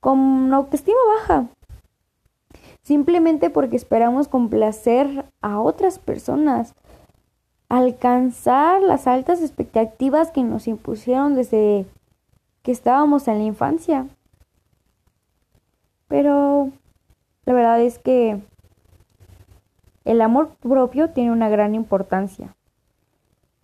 Con 0.00 0.52
autoestima 0.54 0.98
baja. 1.16 1.48
Simplemente 2.82 3.50
porque 3.50 3.76
esperamos 3.76 4.28
complacer 4.28 5.26
a 5.42 5.60
otras 5.60 5.98
personas 5.98 6.74
alcanzar 7.68 8.82
las 8.82 9.06
altas 9.06 9.42
expectativas 9.42 10.30
que 10.30 10.42
nos 10.42 10.66
impusieron 10.68 11.34
desde 11.34 11.86
que 12.62 12.72
estábamos 12.72 13.28
en 13.28 13.38
la 13.38 13.44
infancia. 13.44 14.06
Pero 16.08 16.70
la 17.44 17.52
verdad 17.52 17.80
es 17.80 17.98
que 17.98 18.40
el 20.04 20.22
amor 20.22 20.54
propio 20.56 21.10
tiene 21.10 21.32
una 21.32 21.50
gran 21.50 21.74
importancia, 21.74 22.56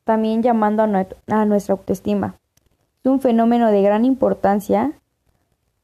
también 0.04 0.42
llamando 0.42 0.82
a, 0.82 1.44
nuestra 1.46 1.72
autoestima. 1.72 2.38
Es 3.02 3.10
un 3.10 3.20
fenómeno 3.20 3.70
de 3.70 3.80
gran 3.80 4.04
importancia 4.04 4.92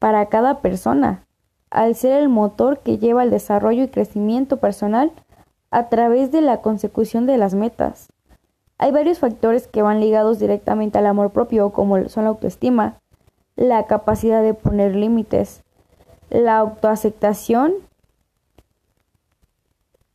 para 0.01 0.27
cada 0.27 0.61
persona, 0.61 1.25
al 1.71 1.95
ser 1.95 2.15
el 2.15 2.29
motor 2.29 2.81
que 2.81 2.99
lleva 2.99 3.23
el 3.23 3.31
desarrollo 3.31 3.85
y 3.85 3.89
crecimiento 3.89 4.57
personal 4.57 5.13
a 5.71 5.89
través 5.89 6.33
de 6.33 6.41
la 6.41 6.63
consecución 6.63 7.27
de 7.27 7.37
las 7.37 7.55
metas. 7.55 8.09
Hay 8.79 8.93
varios 8.93 9.19
factores 9.19 9.69
que 9.69 9.83
van 9.83 10.01
ligados 10.01 10.39
directamente 10.39 10.99
al 10.99 11.07
amor 11.07 11.31
propio, 11.31 11.71
como 11.71 12.09
son 12.09 12.25
la 12.25 12.31
autoestima, 12.31 12.99
la 13.55 13.87
capacidad 13.87 14.43
de 14.43 14.55
poner 14.55 14.97
límites, 14.97 15.63
la 16.31 16.57
autoaceptación 16.57 17.75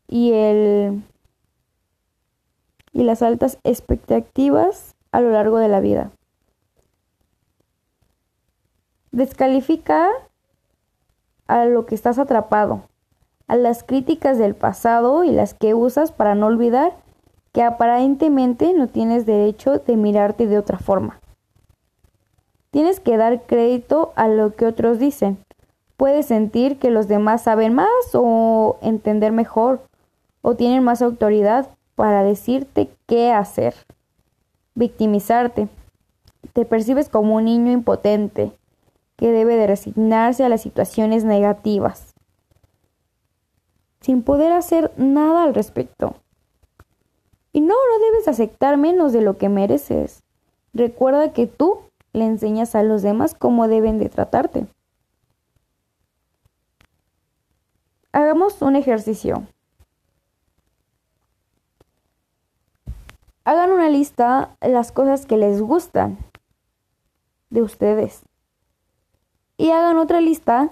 y 0.07 0.33
el 0.33 1.03
y 2.91 3.03
las 3.03 3.21
altas 3.21 3.59
expectativas 3.63 4.95
a 5.11 5.21
lo 5.21 5.29
largo 5.29 5.59
de 5.59 5.67
la 5.67 5.79
vida. 5.79 6.11
Descalifica 9.15 10.09
a 11.47 11.63
lo 11.63 11.85
que 11.85 11.95
estás 11.95 12.19
atrapado, 12.19 12.81
a 13.47 13.55
las 13.55 13.81
críticas 13.81 14.37
del 14.37 14.55
pasado 14.55 15.23
y 15.23 15.31
las 15.31 15.53
que 15.53 15.73
usas 15.73 16.11
para 16.11 16.35
no 16.35 16.47
olvidar 16.47 16.91
que 17.53 17.63
aparentemente 17.63 18.73
no 18.73 18.89
tienes 18.89 19.25
derecho 19.25 19.79
de 19.79 19.95
mirarte 19.95 20.47
de 20.47 20.57
otra 20.57 20.79
forma. 20.79 21.21
Tienes 22.71 22.99
que 22.99 23.15
dar 23.15 23.43
crédito 23.43 24.11
a 24.17 24.27
lo 24.27 24.53
que 24.53 24.65
otros 24.65 24.99
dicen. 24.99 25.37
Puedes 25.95 26.25
sentir 26.25 26.77
que 26.77 26.89
los 26.89 27.07
demás 27.07 27.43
saben 27.43 27.73
más 27.73 27.87
o 28.11 28.77
entender 28.81 29.31
mejor 29.31 29.79
o 30.41 30.55
tienen 30.55 30.83
más 30.83 31.01
autoridad 31.01 31.69
para 31.95 32.21
decirte 32.21 32.89
qué 33.05 33.31
hacer. 33.31 33.75
Victimizarte. 34.73 35.69
Te 36.51 36.65
percibes 36.65 37.07
como 37.07 37.35
un 37.35 37.45
niño 37.45 37.71
impotente 37.71 38.51
que 39.15 39.31
debe 39.31 39.55
de 39.55 39.67
resignarse 39.67 40.43
a 40.43 40.49
las 40.49 40.61
situaciones 40.61 41.23
negativas 41.23 42.15
sin 44.05 44.21
poder 44.21 44.53
hacer 44.53 44.91
nada 44.97 45.41
al 45.41 45.55
respecto. 45.55 46.13
Y 47.51 47.61
no, 47.61 47.73
no 47.73 48.05
debes 48.05 48.27
aceptar 48.27 48.77
menos 48.77 49.13
de 49.13 49.21
lo 49.21 49.39
que 49.39 49.49
mereces. 49.49 50.21
Recuerda 50.75 51.33
que 51.33 51.47
tú 51.47 51.79
le 52.13 52.25
enseñas 52.25 52.75
a 52.75 52.83
los 52.83 53.01
demás 53.01 53.33
cómo 53.33 53.67
deben 53.67 53.97
de 53.97 54.09
tratarte. 54.09 54.67
Hagamos 58.11 58.61
un 58.61 58.75
ejercicio. 58.75 59.47
Hagan 63.43 63.71
una 63.71 63.89
lista 63.89 64.55
las 64.61 64.91
cosas 64.91 65.25
que 65.25 65.37
les 65.37 65.63
gustan 65.63 66.19
de 67.49 67.63
ustedes. 67.63 68.21
Y 69.57 69.71
hagan 69.71 69.97
otra 69.97 70.21
lista 70.21 70.69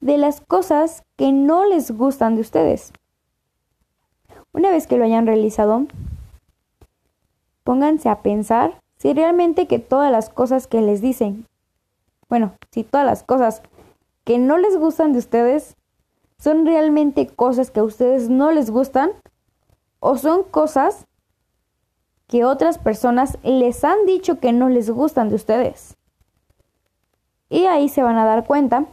de 0.00 0.18
las 0.18 0.40
cosas 0.40 1.02
que 1.16 1.32
no 1.32 1.66
les 1.66 1.90
gustan 1.90 2.34
de 2.34 2.42
ustedes. 2.42 2.92
Una 4.52 4.70
vez 4.70 4.86
que 4.86 4.96
lo 4.96 5.04
hayan 5.04 5.26
realizado, 5.26 5.86
pónganse 7.64 8.08
a 8.08 8.22
pensar 8.22 8.80
si 8.98 9.12
realmente 9.12 9.66
que 9.66 9.78
todas 9.78 10.12
las 10.12 10.30
cosas 10.30 10.66
que 10.66 10.80
les 10.80 11.00
dicen, 11.00 11.46
bueno, 12.28 12.54
si 12.70 12.84
todas 12.84 13.06
las 13.06 13.22
cosas 13.22 13.62
que 14.24 14.38
no 14.38 14.58
les 14.58 14.76
gustan 14.76 15.12
de 15.12 15.18
ustedes 15.18 15.76
son 16.38 16.66
realmente 16.66 17.26
cosas 17.26 17.70
que 17.70 17.80
a 17.80 17.84
ustedes 17.84 18.28
no 18.28 18.50
les 18.50 18.70
gustan 18.70 19.10
o 20.00 20.16
son 20.16 20.42
cosas 20.44 21.06
que 22.26 22.44
otras 22.44 22.78
personas 22.78 23.38
les 23.42 23.84
han 23.84 24.06
dicho 24.06 24.40
que 24.40 24.52
no 24.52 24.68
les 24.68 24.90
gustan 24.90 25.28
de 25.28 25.36
ustedes. 25.36 25.96
Y 27.48 27.66
ahí 27.66 27.88
se 27.88 28.02
van 28.02 28.18
a 28.18 28.24
dar 28.24 28.46
cuenta 28.46 28.86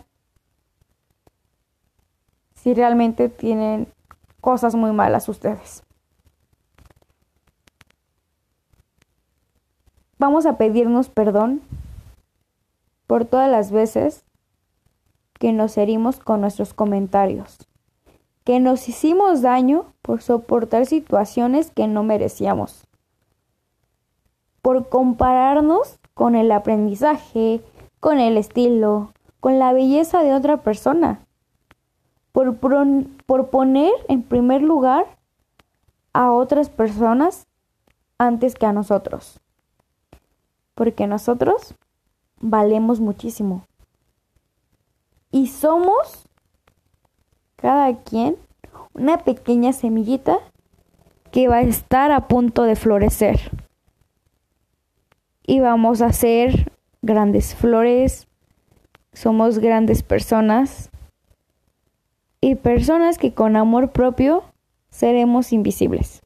si 2.53 2.73
realmente 2.73 3.29
tienen 3.29 3.87
cosas 4.39 4.75
muy 4.75 4.91
malas 4.91 5.27
ustedes. 5.29 5.83
Vamos 10.19 10.45
a 10.45 10.57
pedirnos 10.57 11.09
perdón 11.09 11.61
por 13.07 13.25
todas 13.25 13.49
las 13.49 13.71
veces 13.71 14.23
que 15.39 15.51
nos 15.51 15.75
herimos 15.77 16.19
con 16.19 16.41
nuestros 16.41 16.75
comentarios, 16.75 17.67
que 18.43 18.59
nos 18.59 18.87
hicimos 18.87 19.41
daño 19.41 19.95
por 20.03 20.21
soportar 20.21 20.85
situaciones 20.85 21.71
que 21.71 21.87
no 21.87 22.03
merecíamos, 22.03 22.85
por 24.61 24.89
compararnos 24.89 25.99
con 26.13 26.35
el 26.35 26.51
aprendizaje, 26.51 27.61
con 28.01 28.19
el 28.19 28.35
estilo, 28.35 29.13
con 29.39 29.59
la 29.59 29.71
belleza 29.71 30.23
de 30.23 30.33
otra 30.33 30.57
persona, 30.63 31.25
por, 32.31 32.57
por 32.57 33.49
poner 33.49 33.93
en 34.09 34.23
primer 34.23 34.63
lugar 34.63 35.05
a 36.11 36.31
otras 36.31 36.69
personas 36.69 37.47
antes 38.17 38.55
que 38.55 38.65
a 38.65 38.73
nosotros. 38.73 39.39
Porque 40.73 41.05
nosotros 41.05 41.75
valemos 42.39 42.99
muchísimo. 42.99 43.65
Y 45.31 45.47
somos 45.47 46.27
cada 47.55 47.95
quien 47.99 48.35
una 48.93 49.19
pequeña 49.19 49.73
semillita 49.73 50.39
que 51.31 51.47
va 51.47 51.57
a 51.57 51.61
estar 51.61 52.11
a 52.11 52.27
punto 52.27 52.63
de 52.63 52.75
florecer. 52.75 53.51
Y 55.43 55.59
vamos 55.59 56.01
a 56.01 56.11
ser 56.13 56.70
grandes 57.01 57.55
flores, 57.55 58.27
somos 59.13 59.59
grandes 59.59 60.03
personas 60.03 60.89
y 62.39 62.55
personas 62.55 63.17
que 63.17 63.33
con 63.33 63.55
amor 63.55 63.91
propio 63.91 64.43
seremos 64.89 65.53
invisibles. 65.53 66.21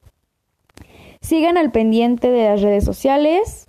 Sigan 1.20 1.56
al 1.56 1.72
pendiente 1.72 2.30
de 2.30 2.48
las 2.48 2.62
redes 2.62 2.84
sociales 2.84 3.68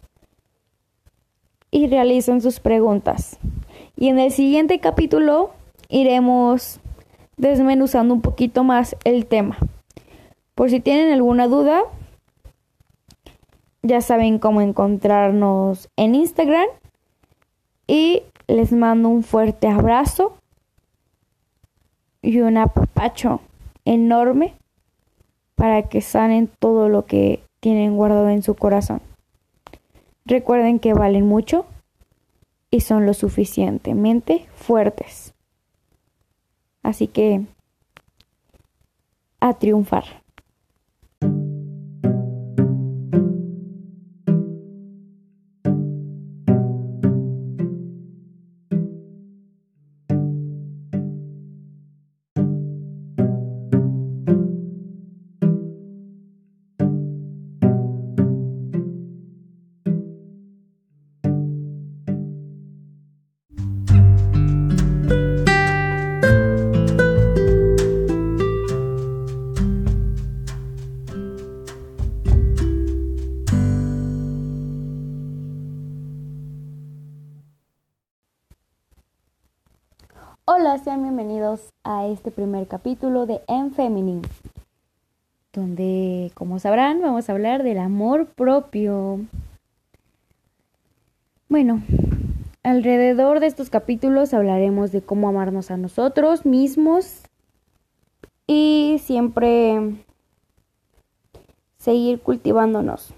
y 1.71 1.87
realicen 1.87 2.41
sus 2.41 2.59
preguntas. 2.59 3.39
Y 3.95 4.09
en 4.09 4.19
el 4.19 4.31
siguiente 4.31 4.79
capítulo 4.79 5.51
iremos 5.89 6.79
desmenuzando 7.37 8.13
un 8.13 8.21
poquito 8.21 8.63
más 8.63 8.95
el 9.03 9.25
tema. 9.25 9.57
Por 10.55 10.69
si 10.69 10.79
tienen 10.79 11.11
alguna 11.11 11.47
duda, 11.47 11.83
ya 13.81 14.01
saben 14.01 14.39
cómo 14.39 14.61
encontrarnos 14.61 15.89
en 15.95 16.15
Instagram 16.15 16.67
y 17.87 18.23
les 18.47 18.71
mando 18.71 19.09
un 19.09 19.23
fuerte 19.23 19.67
abrazo 19.67 20.37
y 22.21 22.39
un 22.41 22.57
apapacho 22.57 23.41
enorme 23.85 24.53
para 25.55 25.83
que 25.83 26.01
sanen 26.01 26.49
todo 26.59 26.89
lo 26.89 27.05
que 27.05 27.41
tienen 27.59 27.95
guardado 27.95 28.29
en 28.29 28.43
su 28.43 28.55
corazón. 28.55 29.01
Recuerden 30.25 30.79
que 30.79 30.93
valen 30.93 31.25
mucho 31.25 31.65
y 32.69 32.81
son 32.81 33.05
lo 33.05 33.13
suficientemente 33.13 34.45
fuertes. 34.55 35.33
Así 36.83 37.07
que 37.07 37.45
a 39.39 39.53
triunfar. 39.53 40.26
Hola, 80.59 80.79
sean 80.79 81.03
bienvenidos 81.03 81.71
a 81.83 82.07
este 82.07 82.31
primer 82.31 82.67
capítulo 82.67 83.27
de 83.27 83.41
En 83.47 83.71
Feminine, 83.73 84.27
donde, 85.53 86.31
como 86.33 86.57
sabrán, 86.57 86.99
vamos 86.99 87.29
a 87.29 87.33
hablar 87.33 87.61
del 87.61 87.77
amor 87.77 88.25
propio. 88.25 89.19
Bueno, 91.47 91.83
alrededor 92.63 93.39
de 93.39 93.45
estos 93.45 93.69
capítulos 93.69 94.33
hablaremos 94.33 94.91
de 94.91 95.03
cómo 95.03 95.29
amarnos 95.29 95.69
a 95.69 95.77
nosotros 95.77 96.43
mismos 96.43 97.21
y 98.47 98.99
siempre 99.03 100.03
seguir 101.77 102.19
cultivándonos. 102.19 103.13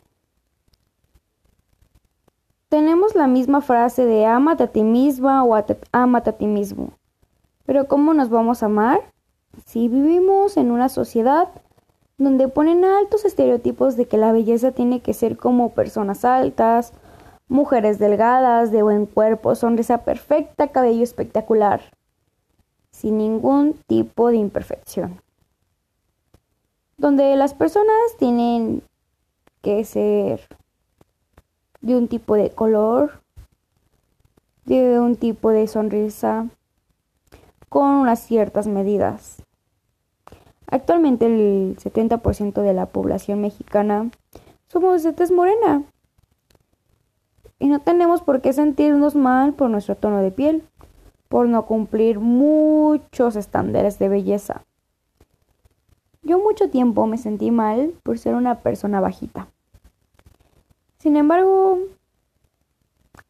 Tenemos 2.67 3.15
la 3.15 3.27
misma 3.27 3.61
frase 3.61 4.03
de 4.03 4.25
amate 4.25 4.63
a 4.63 4.67
ti 4.67 4.83
misma 4.83 5.45
o 5.45 5.55
amate 5.93 6.29
a 6.29 6.33
ti 6.33 6.45
mismo. 6.45 6.98
Pero 7.69 7.87
¿cómo 7.87 8.15
nos 8.15 8.31
vamos 8.31 8.63
a 8.63 8.65
amar 8.65 8.99
si 9.67 9.89
vivimos 9.89 10.57
en 10.57 10.71
una 10.71 10.89
sociedad 10.89 11.49
donde 12.17 12.47
ponen 12.47 12.83
altos 12.83 13.25
estereotipos 13.25 13.95
de 13.95 14.07
que 14.07 14.17
la 14.17 14.31
belleza 14.31 14.71
tiene 14.71 15.01
que 15.01 15.13
ser 15.13 15.37
como 15.37 15.75
personas 15.75 16.25
altas, 16.25 16.93
mujeres 17.47 17.99
delgadas, 17.99 18.71
de 18.71 18.81
buen 18.81 19.05
cuerpo, 19.05 19.53
sonrisa 19.53 19.99
perfecta, 19.99 20.69
cabello 20.69 21.03
espectacular, 21.03 21.79
sin 22.89 23.19
ningún 23.19 23.75
tipo 23.85 24.29
de 24.29 24.37
imperfección? 24.37 25.21
Donde 26.97 27.35
las 27.35 27.53
personas 27.53 28.17
tienen 28.17 28.81
que 29.61 29.85
ser 29.85 30.41
de 31.81 31.95
un 31.95 32.07
tipo 32.07 32.33
de 32.33 32.49
color, 32.49 33.21
de 34.65 34.99
un 34.99 35.15
tipo 35.17 35.51
de 35.51 35.67
sonrisa, 35.67 36.47
con 37.69 37.85
unas 37.91 38.19
ciertas 38.19 38.67
medidas. 38.67 39.43
Actualmente 40.67 41.25
el 41.25 41.77
70% 41.77 42.61
de 42.61 42.73
la 42.73 42.87
población 42.87 43.41
mexicana 43.41 44.09
somos 44.67 45.03
de 45.03 45.13
tez 45.13 45.31
morena. 45.31 45.83
Y 47.57 47.67
no 47.67 47.79
tenemos 47.79 48.21
por 48.21 48.41
qué 48.41 48.53
sentirnos 48.53 49.15
mal 49.15 49.53
por 49.53 49.69
nuestro 49.69 49.95
tono 49.95 50.21
de 50.21 50.31
piel, 50.31 50.63
por 51.27 51.47
no 51.47 51.65
cumplir 51.65 52.19
muchos 52.19 53.35
estándares 53.35 53.99
de 53.99 54.09
belleza. 54.09 54.63
Yo 56.21 56.39
mucho 56.39 56.69
tiempo 56.69 57.07
me 57.07 57.17
sentí 57.17 57.51
mal 57.51 57.93
por 58.03 58.19
ser 58.19 58.35
una 58.35 58.59
persona 58.59 59.01
bajita. 59.01 59.47
Sin 60.99 61.15
embargo, 61.15 61.79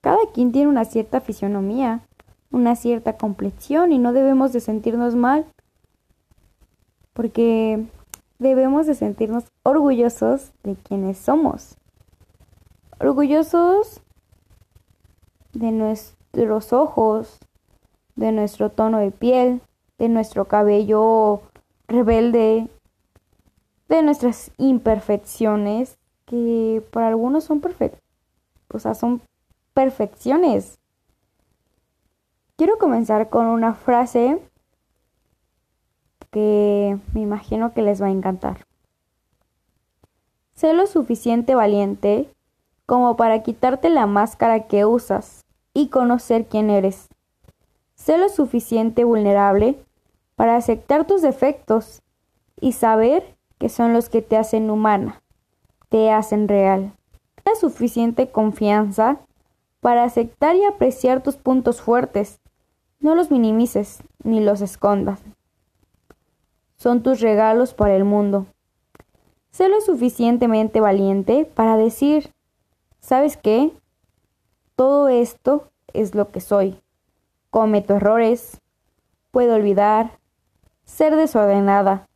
cada 0.01 0.19
quien 0.33 0.51
tiene 0.51 0.69
una 0.69 0.85
cierta 0.85 1.21
fisionomía 1.21 2.01
una 2.51 2.75
cierta 2.75 3.17
complexión 3.17 3.91
y 3.91 3.99
no 3.99 4.13
debemos 4.13 4.53
de 4.53 4.59
sentirnos 4.59 5.15
mal 5.15 5.45
porque 7.13 7.85
debemos 8.39 8.87
de 8.87 8.95
sentirnos 8.95 9.45
orgullosos 9.63 10.51
de 10.63 10.75
quienes 10.75 11.17
somos. 11.17 11.75
Orgullosos 12.99 14.01
de 15.53 15.71
nuestros 15.71 16.73
ojos, 16.73 17.39
de 18.15 18.31
nuestro 18.31 18.69
tono 18.69 18.99
de 18.99 19.11
piel, 19.11 19.61
de 19.97 20.09
nuestro 20.09 20.45
cabello 20.45 21.41
rebelde, 21.87 22.69
de 23.89 24.01
nuestras 24.01 24.51
imperfecciones, 24.57 25.97
que 26.25 26.83
para 26.91 27.07
algunos 27.07 27.43
son 27.43 27.59
perfectas, 27.59 28.01
o 28.71 28.79
sea, 28.79 28.93
son 28.93 29.21
perfecciones. 29.73 30.78
Quiero 32.59 32.77
comenzar 32.77 33.29
con 33.29 33.45
una 33.45 33.73
frase 33.73 34.37
que 36.29 36.99
me 37.13 37.21
imagino 37.21 37.73
que 37.73 37.81
les 37.81 38.01
va 38.01 38.07
a 38.07 38.11
encantar. 38.11 38.65
Sé 40.55 40.73
lo 40.73 40.85
suficiente 40.85 41.55
valiente 41.55 42.29
como 42.85 43.15
para 43.15 43.43
quitarte 43.43 43.89
la 43.89 44.07
máscara 44.07 44.67
que 44.67 44.83
usas 44.83 45.45
y 45.73 45.87
conocer 45.87 46.47
quién 46.47 46.69
eres. 46.69 47.07
Sé 47.95 48.17
lo 48.17 48.27
suficiente 48.27 49.05
vulnerable 49.05 49.81
para 50.35 50.57
aceptar 50.57 51.07
tus 51.07 51.21
defectos 51.21 52.01
y 52.59 52.73
saber 52.73 53.37
que 53.57 53.69
son 53.69 53.93
los 53.93 54.09
que 54.09 54.21
te 54.21 54.35
hacen 54.35 54.69
humana, 54.69 55.21
te 55.87 56.11
hacen 56.11 56.49
real. 56.49 56.91
La 57.45 57.55
suficiente 57.55 58.31
confianza 58.31 59.21
para 59.79 60.03
aceptar 60.03 60.57
y 60.57 60.65
apreciar 60.65 61.23
tus 61.23 61.37
puntos 61.37 61.79
fuertes 61.79 62.41
no 62.99 63.15
los 63.15 63.31
minimices 63.31 64.03
ni 64.23 64.41
los 64.41 64.61
escondas. 64.61 65.21
son 66.75 67.03
tus 67.03 67.19
regalos 67.19 67.73
para 67.73 67.93
el 67.93 68.05
mundo. 68.05 68.45
Sé 69.51 69.67
lo 69.67 69.81
suficientemente 69.81 70.79
valiente 70.79 71.43
para 71.43 71.75
decir, 71.75 72.33
¿sabes 72.99 73.35
qué? 73.35 73.73
Todo 74.77 75.09
esto 75.09 75.69
es 75.91 76.15
lo 76.15 76.31
que 76.31 76.39
soy. 76.39 76.79
Cometo 77.49 77.95
errores, 77.95 78.61
puedo 79.31 79.55
olvidar, 79.55 80.19
ser 80.85 81.17
desordenada, 81.17 82.07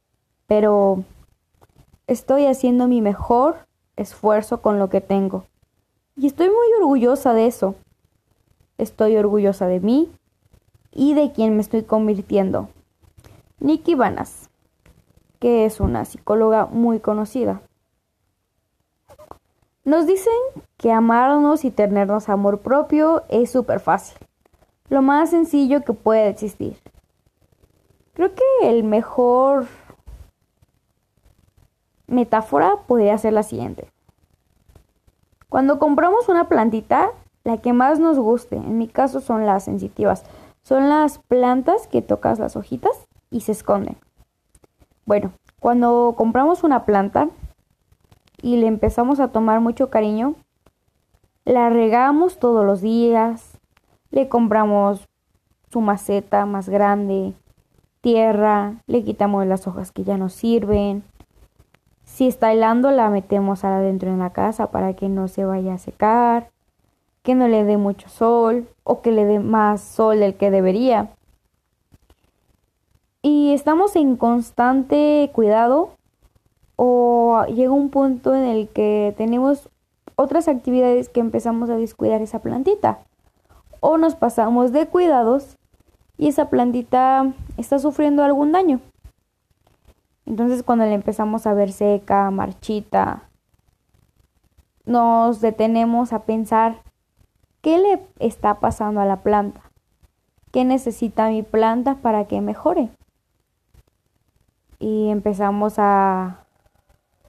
pero 0.47 1.03
estoy 2.07 2.45
haciendo 2.45 2.87
mi 2.87 3.01
mejor 3.01 3.67
esfuerzo 3.97 4.61
con 4.61 4.79
lo 4.79 4.89
que 4.89 5.01
tengo. 5.01 5.45
Y 6.15 6.27
estoy 6.27 6.47
muy 6.47 6.67
orgullosa 6.79 7.33
de 7.33 7.47
eso. 7.47 7.75
Estoy 8.77 9.17
orgullosa 9.17 9.67
de 9.67 9.81
mí 9.81 10.09
y 10.93 11.13
de 11.13 11.32
quien 11.32 11.56
me 11.56 11.62
estoy 11.62 11.84
convirtiendo. 11.84 12.69
Nikki 13.60 13.95
Vanas, 13.95 14.49
que 15.39 15.65
es 15.65 15.79
una 15.79 16.06
psicóloga 16.06 16.65
muy 16.67 16.99
conocida. 16.99 17.62
Nos 19.86 20.08
dicen 20.08 20.34
que 20.77 20.91
amarnos 20.91 21.65
y 21.65 21.71
tenernos 21.71 22.29
amor 22.29 22.60
propio 22.60 23.23
es 23.27 23.51
súper 23.51 23.79
fácil, 23.79 24.17
lo 24.89 25.01
más 25.01 25.32
sencillo 25.32 25.84
que 25.84 25.93
puede 25.93 26.29
existir. 26.29 26.77
Creo 28.13 28.34
que 28.34 28.69
el 28.69 28.84
mejor 28.84 29.65
metáfora 32.08 32.77
podría 32.88 33.17
ser 33.17 33.34
la 33.34 33.43
siguiente. 33.43 33.91
Cuando 35.49 35.79
compramos 35.79 36.29
una 36.29 36.47
plantita, 36.47 37.12
la 37.43 37.58
que 37.58 37.73
más 37.73 37.99
nos 37.99 38.17
guste, 38.17 38.56
en 38.56 38.77
mi 38.77 38.88
caso 38.88 39.19
son 39.19 39.45
las 39.45 39.65
sensitivas, 39.65 40.23
son 40.63 40.89
las 40.89 41.19
plantas 41.19 41.88
que 41.88 42.02
tocas 42.02 42.39
las 42.39 42.56
hojitas 42.56 43.08
y 43.30 43.41
se 43.41 43.52
esconden. 43.52 43.97
Bueno, 45.06 45.34
cuando 45.60 46.15
compramos 46.17 46.63
una 46.63 46.86
planta 46.86 47.30
y 48.41 48.58
le 48.58 48.67
empezamos 48.67 49.19
a 49.19 49.30
tomar 49.30 49.60
mucho 49.60 49.89
cariño, 49.89 50.36
la 51.45 51.69
regamos 51.69 52.39
todos 52.39 52.65
los 52.65 52.82
días, 52.82 53.60
le 54.12 54.30
compramos 54.30 55.08
su 55.69 55.82
maceta 55.82 56.45
más 56.45 56.69
grande, 56.69 57.34
tierra, 58.02 58.76
le 58.88 59.04
quitamos 59.04 59.45
las 59.45 59.67
hojas 59.67 59.91
que 59.91 60.04
ya 60.04 60.17
no 60.17 60.30
sirven, 60.30 61.04
si 62.04 62.28
está 62.28 62.52
helando, 62.52 62.91
la 62.91 63.10
metemos 63.10 63.63
adentro 63.63 64.10
en 64.10 64.19
la 64.19 64.32
casa 64.32 64.69
para 64.69 64.93
que 64.93 65.10
no 65.10 65.28
se 65.28 65.45
vaya 65.45 65.73
a 65.73 65.78
secar, 65.80 66.52
que 67.23 67.36
no 67.36 67.47
le 67.47 67.63
dé 67.63 67.77
mucho 67.77 68.09
sol 68.09 68.67
o 68.83 69.01
que 69.01 69.12
le 69.12 69.25
dé 69.25 69.39
más 69.39 69.81
sol 69.81 70.19
del 70.19 70.36
que 70.36 70.51
debería. 70.51 71.09
Y 73.21 73.53
estamos 73.53 73.95
en 73.95 74.17
constante 74.17 75.31
cuidado 75.33 75.91
o 76.75 77.45
llega 77.47 77.71
un 77.71 77.89
punto 77.89 78.36
en 78.36 78.43
el 78.43 78.67
que 78.67 79.13
tenemos 79.17 79.69
otras 80.15 80.49
actividades 80.49 81.07
que 81.07 81.21
empezamos 81.21 81.69
a 81.69 81.77
descuidar 81.77 82.21
esa 82.21 82.39
plantita. 82.39 82.99
O 83.79 83.97
nos 83.97 84.15
pasamos 84.15 84.73
de 84.73 84.88
cuidados 84.88 85.57
y 86.17 86.27
esa 86.27 86.49
plantita 86.49 87.31
está 87.57 87.79
sufriendo 87.79 88.23
algún 88.23 88.51
daño. 88.51 88.81
Entonces 90.25 90.62
cuando 90.63 90.86
la 90.86 90.93
empezamos 90.93 91.47
a 91.47 91.53
ver 91.53 91.71
seca, 91.71 92.29
marchita, 92.31 93.29
nos 94.86 95.39
detenemos 95.39 96.12
a 96.12 96.23
pensar 96.23 96.81
qué 97.63 97.80
le 97.80 98.06
está 98.19 98.60
pasando 98.60 98.99
a 98.99 99.06
la 99.06 99.23
planta, 99.23 99.62
qué 100.52 100.65
necesita 100.65 101.30
mi 101.30 101.43
planta 101.43 101.95
para 101.95 102.26
que 102.26 102.41
mejore. 102.41 102.89
Y 104.80 105.10
empezamos 105.10 105.80
a, 105.80 106.45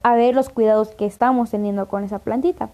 a 0.03 0.15
ver 0.15 0.35
los 0.35 0.49
cuidados 0.49 0.93
que 0.93 1.05
estamos 1.05 1.51
teniendo 1.51 1.87
con 1.87 2.03
esa 2.03 2.19
plantita 2.19 2.69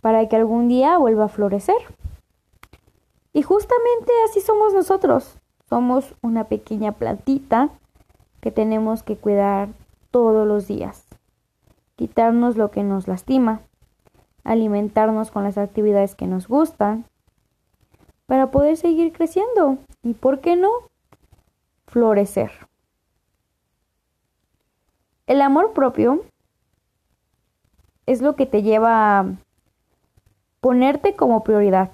para 0.00 0.28
que 0.28 0.36
algún 0.36 0.68
día 0.68 0.96
vuelva 0.96 1.24
a 1.24 1.28
florecer. 1.28 1.76
Y 3.32 3.42
justamente 3.42 4.12
así 4.28 4.40
somos 4.40 4.72
nosotros. 4.72 5.38
Somos 5.68 6.14
una 6.22 6.44
pequeña 6.44 6.92
plantita 6.92 7.70
que 8.40 8.52
tenemos 8.52 9.02
que 9.02 9.16
cuidar 9.16 9.70
todos 10.12 10.46
los 10.46 10.68
días. 10.68 11.04
Quitarnos 11.96 12.56
lo 12.56 12.70
que 12.70 12.84
nos 12.84 13.08
lastima, 13.08 13.62
alimentarnos 14.48 15.30
con 15.30 15.44
las 15.44 15.58
actividades 15.58 16.14
que 16.14 16.26
nos 16.26 16.48
gustan, 16.48 17.04
para 18.26 18.50
poder 18.50 18.76
seguir 18.76 19.12
creciendo 19.12 19.78
y, 20.02 20.14
¿por 20.14 20.40
qué 20.40 20.56
no?, 20.56 20.70
florecer. 21.86 22.50
El 25.26 25.42
amor 25.42 25.72
propio 25.74 26.24
es 28.06 28.22
lo 28.22 28.36
que 28.36 28.46
te 28.46 28.62
lleva 28.62 29.18
a 29.18 29.26
ponerte 30.60 31.14
como 31.14 31.44
prioridad, 31.44 31.90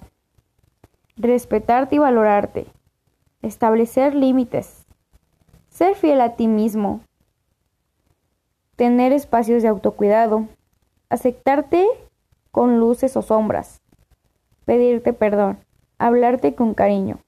respetarte 1.16 1.96
y 1.96 1.98
valorarte, 1.98 2.66
establecer 3.42 4.14
límites, 4.14 4.86
ser 5.68 5.96
fiel 5.96 6.20
a 6.20 6.36
ti 6.36 6.46
mismo. 6.46 7.00
Tener 8.76 9.12
espacios 9.12 9.62
de 9.62 9.68
autocuidado. 9.68 10.48
Aceptarte 11.08 11.86
con 12.54 12.78
luces 12.78 13.16
o 13.16 13.22
sombras. 13.22 13.82
Pedirte 14.64 15.12
perdón. 15.12 15.58
Hablarte 15.98 16.54
con 16.54 16.72
cariño. 16.72 17.18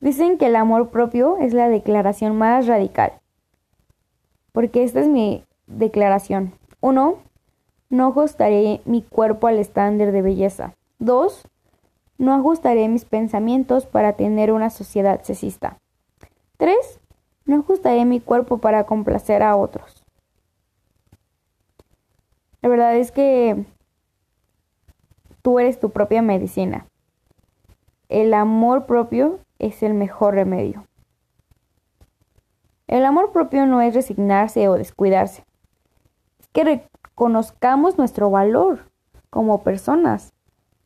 Dicen 0.00 0.36
que 0.36 0.48
el 0.48 0.56
amor 0.56 0.90
propio 0.90 1.38
es 1.38 1.54
la 1.54 1.70
declaración 1.70 2.36
más 2.36 2.66
radical. 2.66 3.14
Porque 4.52 4.84
esta 4.84 5.00
es 5.00 5.08
mi 5.08 5.44
declaración. 5.66 6.52
Uno, 6.82 7.20
No 7.88 8.08
ajustaré 8.08 8.82
mi 8.84 9.00
cuerpo 9.00 9.46
al 9.46 9.58
estándar 9.58 10.12
de 10.12 10.20
belleza. 10.20 10.74
Dos, 10.98 11.48
No 12.18 12.34
ajustaré 12.34 12.86
mis 12.86 13.06
pensamientos 13.06 13.86
para 13.86 14.12
tener 14.12 14.52
una 14.52 14.68
sociedad 14.68 15.22
sexista. 15.22 15.78
3. 16.58 16.76
No 17.46 17.60
ajustaré 17.60 18.04
mi 18.04 18.20
cuerpo 18.20 18.58
para 18.58 18.84
complacer 18.84 19.42
a 19.42 19.56
otros. 19.56 19.99
La 22.62 22.68
verdad 22.68 22.96
es 22.96 23.10
que 23.12 23.64
tú 25.42 25.58
eres 25.58 25.80
tu 25.80 25.90
propia 25.90 26.22
medicina. 26.22 26.86
El 28.08 28.34
amor 28.34 28.86
propio 28.86 29.38
es 29.58 29.82
el 29.82 29.94
mejor 29.94 30.34
remedio. 30.34 30.84
El 32.86 33.04
amor 33.04 33.30
propio 33.30 33.66
no 33.66 33.80
es 33.80 33.94
resignarse 33.94 34.68
o 34.68 34.74
descuidarse. 34.74 35.44
Es 36.40 36.48
que 36.48 36.64
reconozcamos 36.64 37.98
nuestro 37.98 38.30
valor 38.30 38.90
como 39.30 39.62
personas, 39.62 40.32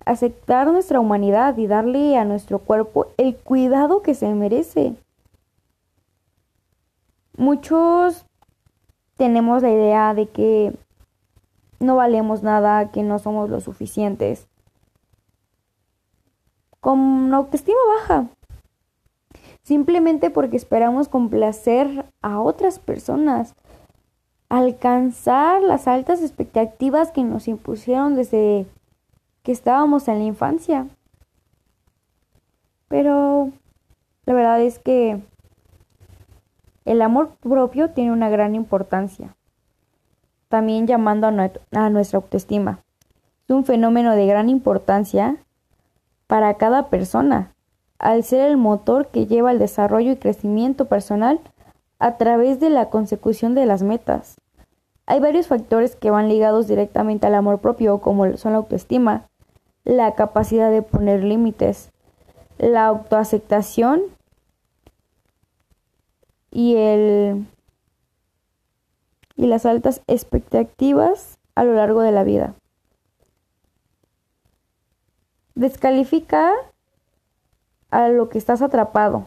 aceptar 0.05 0.67
nuestra 0.67 1.01
humanidad 1.01 1.57
y 1.57 1.67
darle 1.67 2.19
a 2.19 2.27
nuestro 2.27 2.59
cuerpo 2.59 3.07
el 3.17 3.37
cuidado 3.37 4.03
que 4.03 4.15
se 4.15 4.29
merece. 4.35 4.97
Muchos 7.39 8.27
tenemos 9.17 9.63
la 9.63 9.71
idea 9.71 10.13
de 10.13 10.29
que 10.29 10.77
no 11.85 11.97
valemos 11.97 12.43
nada, 12.43 12.91
que 12.91 13.03
no 13.03 13.19
somos 13.19 13.49
lo 13.51 13.61
suficientes. 13.61 14.49
Con 16.81 17.33
autoestima 17.33 17.79
baja. 17.97 18.29
Simplemente 19.63 20.31
porque 20.31 20.57
esperamos 20.57 21.09
complacer 21.09 22.07
a 22.21 22.41
otras 22.41 22.79
personas. 22.79 23.55
Alcanzar 24.49 25.63
las 25.63 25.89
altas 25.89 26.21
expectativas 26.21 27.11
que 27.11 27.23
nos 27.23 27.49
impusieron 27.49 28.15
desde 28.15 28.67
que 29.43 29.53
estábamos 29.53 30.09
en 30.09 30.19
la 30.19 30.25
infancia. 30.25 30.87
Pero 32.89 33.51
la 34.27 34.35
verdad 34.35 34.61
es 34.61 34.79
que 34.79 35.21
el 36.85 37.03
amor 37.03 37.31
propio 37.41 37.91
tiene 37.91 38.13
una 38.13 38.29
gran 38.29 38.55
importancia, 38.55 39.35
también 40.55 40.87
llamando 40.87 41.27
a, 41.27 41.91
nuestra 41.91 42.17
autoestima. 42.17 42.79
Es 43.43 43.51
un 43.51 43.65
fenómeno 43.65 44.15
de 44.15 44.25
gran 44.25 44.49
importancia 44.49 45.39
para 46.29 46.55
cada 46.55 46.91
persona, 46.91 47.53
al 47.99 48.23
ser 48.23 48.49
el 48.49 48.57
motor 48.57 49.09
que 49.09 49.27
lleva 49.27 49.51
al 49.51 49.59
desarrollo 49.59 50.13
y 50.13 50.17
crecimiento 50.17 50.85
personal 50.85 51.41
a 51.99 52.19
través 52.19 52.61
de 52.61 52.71
la 52.71 52.89
consecución 52.89 53.57
de 53.57 53.67
las 53.67 53.83
metas. 53.83 54.37
Hay 55.07 55.19
varios 55.19 55.49
factores 55.49 55.97
que 55.97 56.13
van 56.13 56.29
ligados 56.29 56.69
directamente 56.69 57.27
al 57.27 57.35
amor 57.35 57.59
propio, 57.59 57.99
como 57.99 58.37
son 58.37 58.53
la 58.53 58.59
autoestima, 58.59 59.25
la 59.83 60.15
capacidad 60.15 60.71
de 60.71 60.83
poner 60.83 61.25
límites, 61.25 61.91
la 62.59 62.87
autoaceptación 62.87 64.03
y 66.53 66.77
el 66.77 67.45
y 69.37 69.47
las 69.47 69.67
altas 69.67 70.03
expectativas 70.07 71.39
a 71.55 71.65
lo 71.65 71.75
largo 71.75 72.01
de 72.01 72.13
la 72.13 72.25
vida. 72.25 72.55
Descalifica 75.55 76.53
a 77.91 78.09
lo 78.09 78.29
que 78.29 78.39
estás 78.39 78.63
atrapado, 78.63 79.27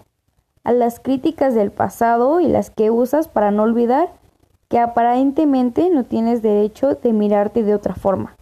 a 0.63 0.73
las 0.73 0.99
críticas 0.99 1.55
del 1.55 1.71
pasado 1.71 2.41
y 2.41 2.47
las 2.47 2.69
que 2.69 2.91
usas 2.91 3.27
para 3.27 3.51
no 3.51 3.63
olvidar 3.63 4.09
que 4.67 4.79
aparentemente 4.79 5.89
no 5.89 6.03
tienes 6.03 6.41
derecho 6.41 6.95
de 6.95 7.13
mirarte 7.13 7.63
de 7.63 7.73
otra 7.73 7.95
forma. 7.95 8.35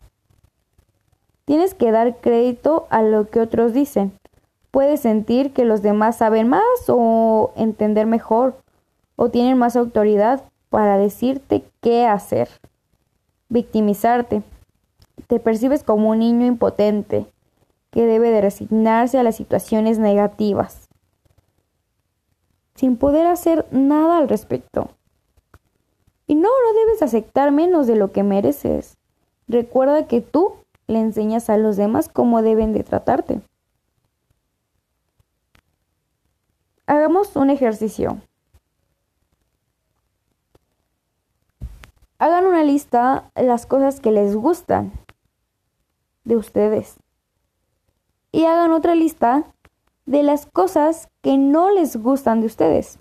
Tienes 1.45 1.75
que 1.75 1.91
dar 1.91 2.17
crédito 2.17 2.87
a 2.89 3.03
lo 3.03 3.29
que 3.29 3.39
otros 3.39 3.73
dicen. 3.73 4.11
Puedes 4.71 5.01
sentir 5.01 5.53
que 5.53 5.63
los 5.63 5.83
demás 5.83 6.17
saben 6.17 6.47
más 6.47 6.63
o 6.87 7.51
entender 7.55 8.07
mejor 8.07 8.55
o 9.15 9.29
tienen 9.29 9.57
más 9.57 9.75
autoridad 9.75 10.41
para 10.75 10.97
decirte 10.97 11.63
qué 11.79 12.05
hacer. 12.05 12.49
Victimizarte. 13.47 14.43
Te 15.27 15.39
percibes 15.39 15.85
como 15.85 16.09
un 16.09 16.19
niño 16.19 16.45
impotente 16.45 17.27
que 17.91 18.05
debe 18.05 18.29
de 18.29 18.41
resignarse 18.41 19.17
a 19.17 19.23
las 19.23 19.37
situaciones 19.37 19.99
negativas 19.99 20.89
sin 22.75 22.97
poder 22.97 23.25
hacer 23.25 23.65
nada 23.71 24.17
al 24.17 24.27
respecto. 24.27 24.89
Y 26.27 26.35
no, 26.35 26.49
no 26.49 26.79
debes 26.81 27.01
aceptar 27.01 27.53
menos 27.53 27.87
de 27.87 27.95
lo 27.95 28.11
que 28.11 28.23
mereces. 28.23 28.97
Recuerda 29.47 30.07
que 30.07 30.19
tú 30.19 30.55
le 30.87 30.99
enseñas 30.99 31.49
a 31.49 31.55
los 31.55 31.77
demás 31.77 32.09
cómo 32.09 32.41
deben 32.41 32.73
de 32.73 32.83
tratarte. 32.83 33.39
Hagamos 36.85 37.33
un 37.37 37.49
ejercicio. 37.49 38.17
Hagan 42.17 42.45
una 42.45 42.63
lista 42.63 43.29
de 43.35 43.43
las 43.43 43.65
cosas 43.65 43.99
que 43.99 44.11
les 44.11 44.35
gustan 44.35 44.93
de 46.23 46.37
ustedes. 46.37 46.95
Y 48.31 48.45
hagan 48.45 48.71
otra 48.71 48.95
lista 48.95 49.43
de 50.05 50.23
las 50.23 50.45
cosas 50.45 51.09
que 51.21 51.37
no 51.37 51.71
les 51.71 51.97
gustan 51.97 52.39
de 52.39 52.47
ustedes. 52.47 52.97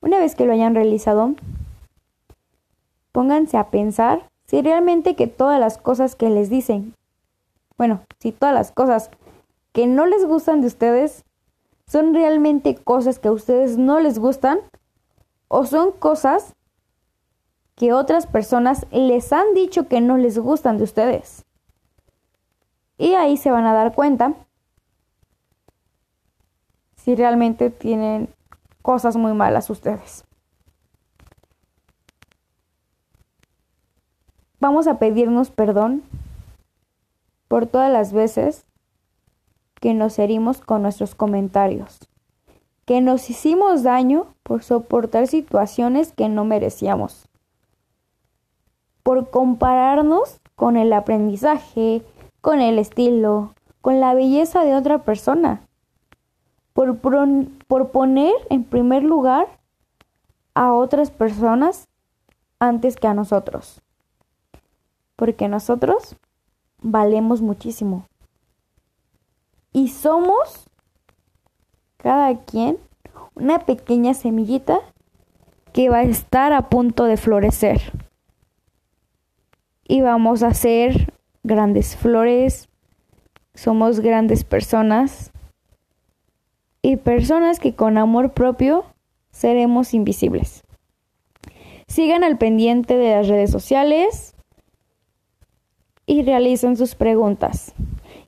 Una 0.00 0.18
vez 0.18 0.36
que 0.36 0.44
lo 0.46 0.52
hayan 0.52 0.76
realizado, 0.76 1.34
pónganse 3.10 3.56
a 3.56 3.70
pensar 3.70 4.28
si 4.46 4.62
realmente 4.62 5.16
que 5.16 5.26
todas 5.26 5.58
las 5.58 5.78
cosas 5.78 6.14
que 6.14 6.30
les 6.30 6.50
dicen, 6.50 6.94
bueno, 7.76 8.02
si 8.20 8.30
todas 8.30 8.54
las 8.54 8.70
cosas 8.70 9.10
que 9.72 9.88
no 9.88 10.06
les 10.06 10.24
gustan 10.24 10.60
de 10.60 10.68
ustedes 10.68 11.24
son 11.88 12.14
realmente 12.14 12.76
cosas 12.76 13.18
que 13.18 13.28
a 13.28 13.32
ustedes 13.32 13.78
no 13.78 13.98
les 13.98 14.20
gustan 14.20 14.60
o 15.48 15.66
son 15.66 15.90
cosas 15.92 16.54
que 17.78 17.92
otras 17.92 18.26
personas 18.26 18.86
les 18.90 19.32
han 19.32 19.54
dicho 19.54 19.86
que 19.86 20.00
no 20.00 20.16
les 20.16 20.36
gustan 20.36 20.78
de 20.78 20.84
ustedes. 20.84 21.44
Y 22.98 23.14
ahí 23.14 23.36
se 23.36 23.52
van 23.52 23.66
a 23.66 23.72
dar 23.72 23.94
cuenta 23.94 24.34
si 26.96 27.14
realmente 27.14 27.70
tienen 27.70 28.34
cosas 28.82 29.16
muy 29.16 29.32
malas 29.32 29.70
ustedes. 29.70 30.24
Vamos 34.58 34.88
a 34.88 34.98
pedirnos 34.98 35.52
perdón 35.52 36.02
por 37.46 37.66
todas 37.66 37.92
las 37.92 38.12
veces 38.12 38.66
que 39.76 39.94
nos 39.94 40.18
herimos 40.18 40.60
con 40.60 40.82
nuestros 40.82 41.14
comentarios, 41.14 42.08
que 42.86 43.00
nos 43.00 43.30
hicimos 43.30 43.84
daño 43.84 44.34
por 44.42 44.64
soportar 44.64 45.28
situaciones 45.28 46.12
que 46.12 46.28
no 46.28 46.44
merecíamos, 46.44 47.27
por 49.08 49.30
compararnos 49.30 50.38
con 50.54 50.76
el 50.76 50.92
aprendizaje, 50.92 52.04
con 52.42 52.60
el 52.60 52.78
estilo, 52.78 53.54
con 53.80 54.00
la 54.00 54.12
belleza 54.12 54.64
de 54.64 54.74
otra 54.74 54.98
persona, 54.98 55.62
por, 56.74 56.98
por 56.98 57.90
poner 57.90 58.34
en 58.50 58.64
primer 58.64 59.02
lugar 59.02 59.46
a 60.52 60.74
otras 60.74 61.10
personas 61.10 61.88
antes 62.58 62.96
que 62.96 63.06
a 63.06 63.14
nosotros 63.14 63.80
porque 65.18 65.48
nosotros 65.48 66.14
valemos 66.80 67.42
muchísimo. 67.42 68.06
Y 69.72 69.88
somos 69.88 70.66
cada 71.96 72.38
quien 72.44 72.78
una 73.34 73.58
pequeña 73.58 74.14
semillita 74.14 74.78
que 75.72 75.90
va 75.90 75.98
a 75.98 76.02
estar 76.04 76.52
a 76.52 76.68
punto 76.68 77.02
de 77.02 77.16
florecer. 77.16 78.07
Y 79.88 80.00
vamos 80.02 80.44
a 80.44 80.54
ser 80.54 81.12
grandes 81.42 81.96
flores, 81.96 82.68
somos 83.54 83.98
grandes 83.98 84.44
personas 84.44 85.32
y 86.82 86.96
personas 86.96 87.58
que 87.58 87.74
con 87.74 87.98
amor 87.98 88.32
propio 88.32 88.84
seremos 89.32 89.94
invisibles. 89.94 90.62
Sigan 91.88 92.22
al 92.22 92.38
pendiente 92.38 92.96
de 92.96 93.16
las 93.16 93.26
redes 93.26 93.50
sociales, 93.50 94.36
y 96.08 96.22
realicen 96.22 96.76
sus 96.76 96.96
preguntas. 96.96 97.74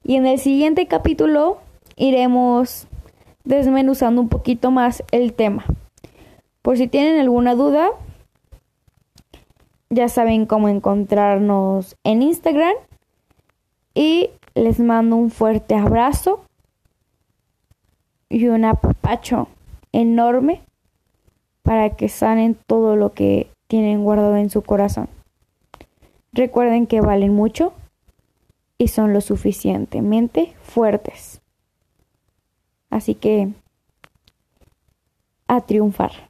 Y 0.05 0.17
en 0.17 0.27
el 0.27 0.39
siguiente 0.39 0.87
capítulo 0.87 1.59
iremos 1.97 2.87
desmenuzando 3.43 4.21
un 4.21 4.29
poquito 4.29 4.71
más 4.71 5.03
el 5.11 5.33
tema. 5.33 5.65
Por 6.63 6.77
si 6.77 6.87
tienen 6.87 7.19
alguna 7.19 7.55
duda, 7.55 7.89
ya 9.91 10.09
saben 10.09 10.47
cómo 10.47 10.69
encontrarnos 10.69 11.97
en 12.05 12.23
Instagram. 12.23 12.75
Y 13.95 14.31
les 14.55 14.81
mando 14.81 15.17
un 15.17 15.31
fuerte 15.31 15.75
abrazo 15.75 16.45
y 18.29 18.47
un 18.47 18.65
apapacho 18.65 19.49
enorme 19.93 20.63
para 21.63 21.91
que 21.97 22.09
sanen 22.09 22.57
todo 22.67 22.97
lo 22.97 23.13
que 23.13 23.51
tienen 23.67 24.05
guardado 24.05 24.37
en 24.37 24.49
su 24.49 24.63
corazón. 24.63 25.09
Recuerden 26.33 26.87
que 26.87 27.01
valen 27.01 27.35
mucho 27.35 27.73
y 28.79 28.89
son 28.89 29.13
lo 29.13 29.21
suficientemente 29.21 30.55
fuertes. 30.63 31.41
Así 32.89 33.15
que 33.15 33.53
a 35.49 35.61
triunfar. 35.61 36.30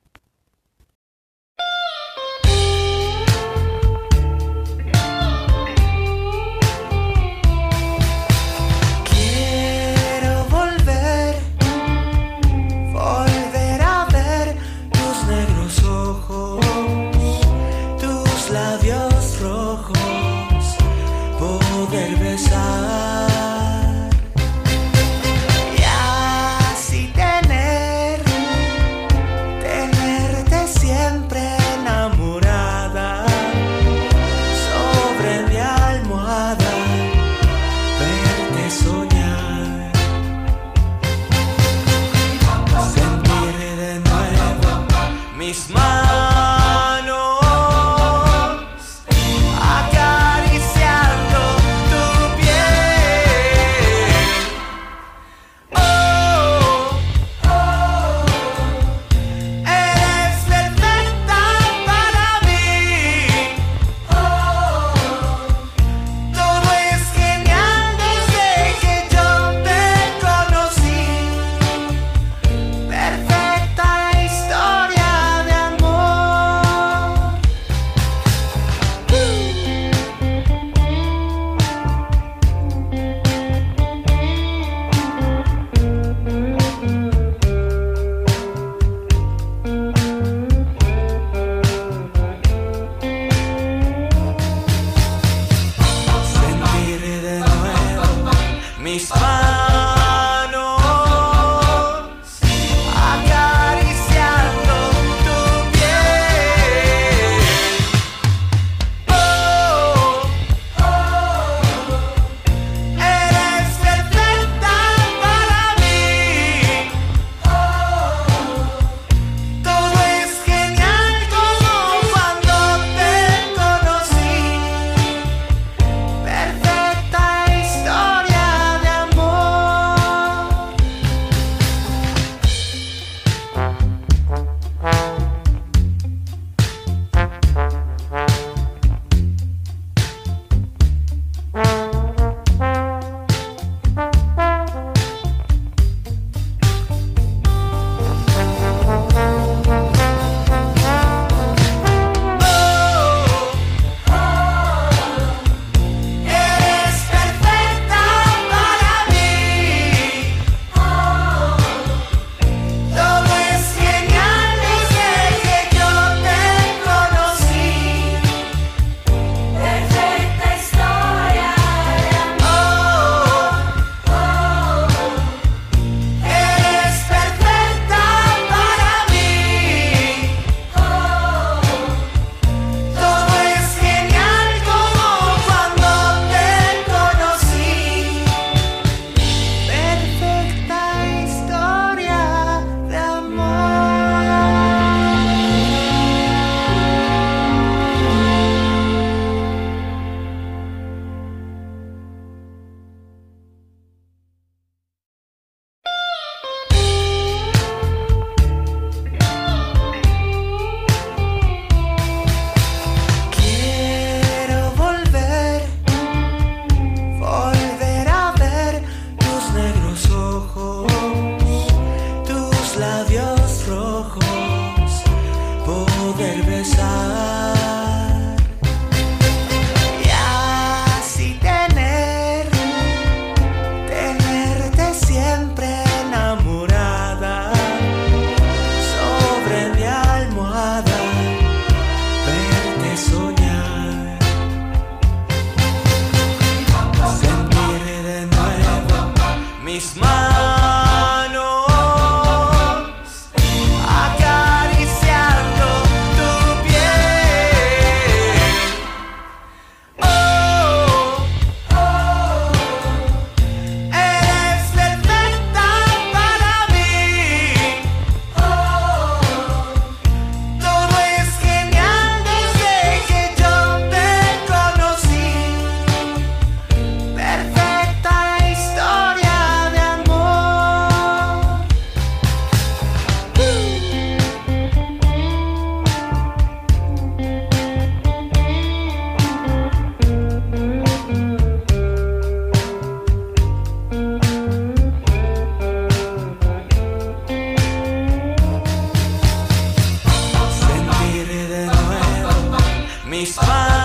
Mis 303.20 303.36
manos, 303.36 303.79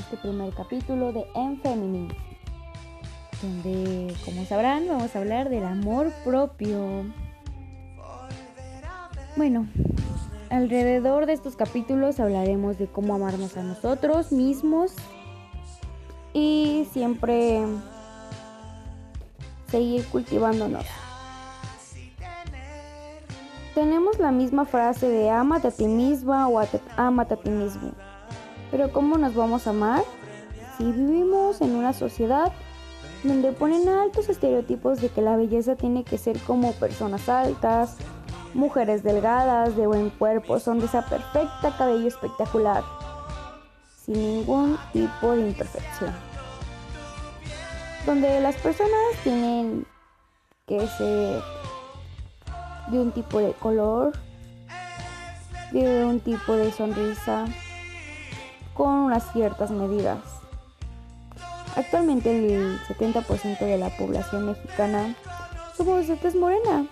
este 0.00 0.16
primer 0.16 0.52
capítulo 0.54 1.12
de 1.12 1.26
En 1.34 1.60
Feminine, 1.60 2.14
donde, 3.42 4.14
como 4.24 4.44
sabrán, 4.44 4.86
vamos 4.88 5.14
a 5.14 5.18
hablar 5.18 5.48
del 5.48 5.64
amor 5.64 6.12
propio. 6.24 7.04
Bueno, 9.36 9.66
alrededor 10.50 11.26
de 11.26 11.34
estos 11.34 11.56
capítulos 11.56 12.18
hablaremos 12.20 12.78
de 12.78 12.86
cómo 12.86 13.14
amarnos 13.14 13.56
a 13.56 13.62
nosotros 13.62 14.32
mismos 14.32 14.92
y 16.32 16.86
siempre 16.92 17.62
seguir 19.70 20.04
cultivándonos. 20.06 20.84
Tenemos 23.74 24.18
la 24.18 24.32
misma 24.32 24.64
frase 24.64 25.08
de 25.08 25.30
ámate 25.30 25.68
a 25.68 25.70
ti 25.70 25.86
misma 25.86 26.48
o 26.48 26.58
a 26.58 26.66
te- 26.66 26.80
ámate 26.96 27.34
a 27.34 27.36
ti 27.36 27.50
mismo. 27.50 27.92
Pero 28.70 28.92
¿cómo 28.92 29.18
nos 29.18 29.34
vamos 29.34 29.66
a 29.66 29.70
amar 29.70 30.02
si 30.76 30.84
vivimos 30.84 31.60
en 31.60 31.74
una 31.74 31.92
sociedad 31.92 32.52
donde 33.22 33.52
ponen 33.52 33.88
altos 33.88 34.28
estereotipos 34.28 35.00
de 35.00 35.10
que 35.10 35.20
la 35.20 35.36
belleza 35.36 35.76
tiene 35.76 36.04
que 36.04 36.16
ser 36.16 36.38
como 36.40 36.72
personas 36.72 37.28
altas, 37.28 37.96
mujeres 38.54 39.02
delgadas, 39.02 39.76
de 39.76 39.86
buen 39.86 40.10
cuerpo, 40.10 40.58
sonrisa 40.58 41.02
perfecta, 41.02 41.76
cabello 41.76 42.08
espectacular, 42.08 42.82
sin 44.04 44.14
ningún 44.14 44.78
tipo 44.92 45.32
de 45.32 45.48
imperfección? 45.48 46.14
Donde 48.06 48.40
las 48.40 48.56
personas 48.56 48.90
tienen 49.22 49.86
que 50.66 50.86
ser 50.86 51.42
de 52.90 52.98
un 52.98 53.12
tipo 53.12 53.38
de 53.38 53.52
color, 53.52 54.12
de 55.72 56.04
un 56.04 56.20
tipo 56.20 56.54
de 56.54 56.72
sonrisa, 56.72 57.44
con 58.74 58.88
unas 58.88 59.32
ciertas 59.32 59.70
medidas. 59.70 60.18
Actualmente 61.76 62.30
el 62.30 62.78
70% 62.80 63.60
de 63.60 63.78
la 63.78 63.90
población 63.90 64.46
mexicana 64.46 65.14
somos 65.76 66.08
de 66.08 66.16
tez 66.16 66.34
morena. 66.34 66.86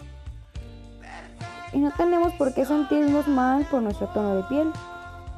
Y 1.72 1.79
no 1.79 1.91
tenemos 1.97 2.33
por 2.35 2.55
qué 2.55 2.64
sentirnos 2.64 3.29
mal 3.29 3.66
por 3.66 3.83
nuestro 3.83 4.07
tono 4.09 4.37
de 4.37 4.43
piel, 4.45 4.72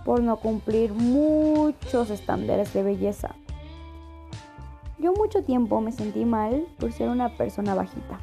por 0.04 0.22
no 0.22 0.36
cumplir 0.36 0.92
muchos 0.92 2.10
estándares 2.10 2.72
de 2.72 2.82
belleza. 2.82 3.34
Yo 4.98 5.12
mucho 5.14 5.42
tiempo 5.42 5.80
me 5.80 5.92
sentí 5.92 6.24
mal 6.24 6.66
por 6.78 6.92
ser 6.92 7.08
una 7.08 7.36
persona 7.36 7.74
bajita. 7.74 8.20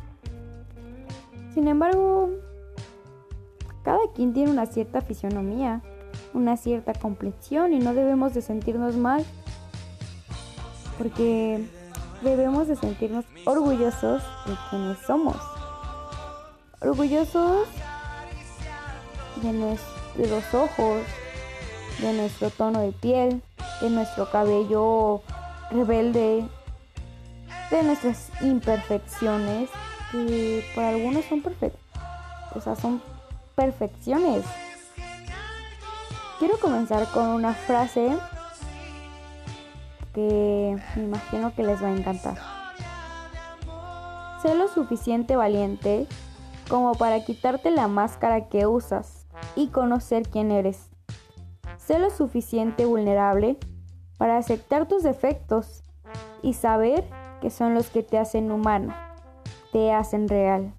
Sin 1.54 1.68
embargo, 1.68 2.30
cada 3.84 4.00
quien 4.14 4.34
tiene 4.34 4.52
una 4.52 4.68
cierta 4.68 5.02
fisionomía, 5.02 5.82
una 6.38 6.56
cierta 6.56 6.94
complexión 6.94 7.74
y 7.74 7.80
no 7.80 7.94
debemos 7.94 8.34
de 8.34 8.42
sentirnos 8.42 8.96
mal 8.96 9.26
porque 10.98 11.66
debemos 12.22 12.68
de 12.68 12.76
sentirnos 12.76 13.26
orgullosos 13.46 14.24
de 14.46 14.54
quienes 14.70 14.98
somos. 15.00 15.36
Orgullosos 16.82 17.68
de 19.42 19.54
nuestros 19.54 20.54
ojos, 20.54 21.02
de 22.00 22.14
nuestro 22.14 22.50
tono 22.50 22.82
de 22.82 22.92
piel, 22.92 23.42
de 23.82 23.90
nuestro 23.90 24.30
cabello 24.30 25.22
rebelde, 25.72 26.46
de 27.72 27.84
nuestras 27.84 28.30
imperfecciones, 28.42 29.70
que 30.12 30.64
para 30.76 30.90
algunos 30.90 31.26
son 31.26 31.42
perfectas, 31.42 31.82
o 32.56 32.62
sea, 32.62 32.76
son 32.76 33.02
perfecciones. 33.56 34.46
Quiero 36.40 36.60
comenzar 36.60 37.08
con 37.12 37.30
una 37.30 37.54
frase 37.54 38.16
que 40.14 40.78
me 40.96 41.04
imagino 41.04 41.54
que 41.56 41.64
les 41.64 41.82
va 41.82 41.88
a 41.88 41.98
encantar. 41.98 42.38
Sé 44.44 44.54
lo 44.54 44.68
suficiente 44.68 45.36
valiente 45.36 46.06
como 46.70 46.94
para 46.94 47.26
quitarte 47.26 47.72
la 47.72 47.88
máscara 47.88 48.50
que 48.50 48.68
usas 48.68 49.26
y 49.56 49.70
conocer 49.70 50.30
quién 50.30 50.52
eres. 50.52 50.90
Sé 51.78 51.98
lo 51.98 52.12
suficiente 52.12 52.86
vulnerable 52.86 53.58
para 54.20 54.38
aceptar 54.38 54.88
tus 54.88 55.02
defectos 55.02 55.84
y 56.44 56.54
saber 56.54 57.04
que 57.42 57.50
son 57.50 57.74
los 57.74 57.90
que 57.90 58.04
te 58.04 58.20
hacen 58.20 58.52
humano, 58.52 58.94
te 59.72 59.92
hacen 59.92 60.28
real. 60.28 60.72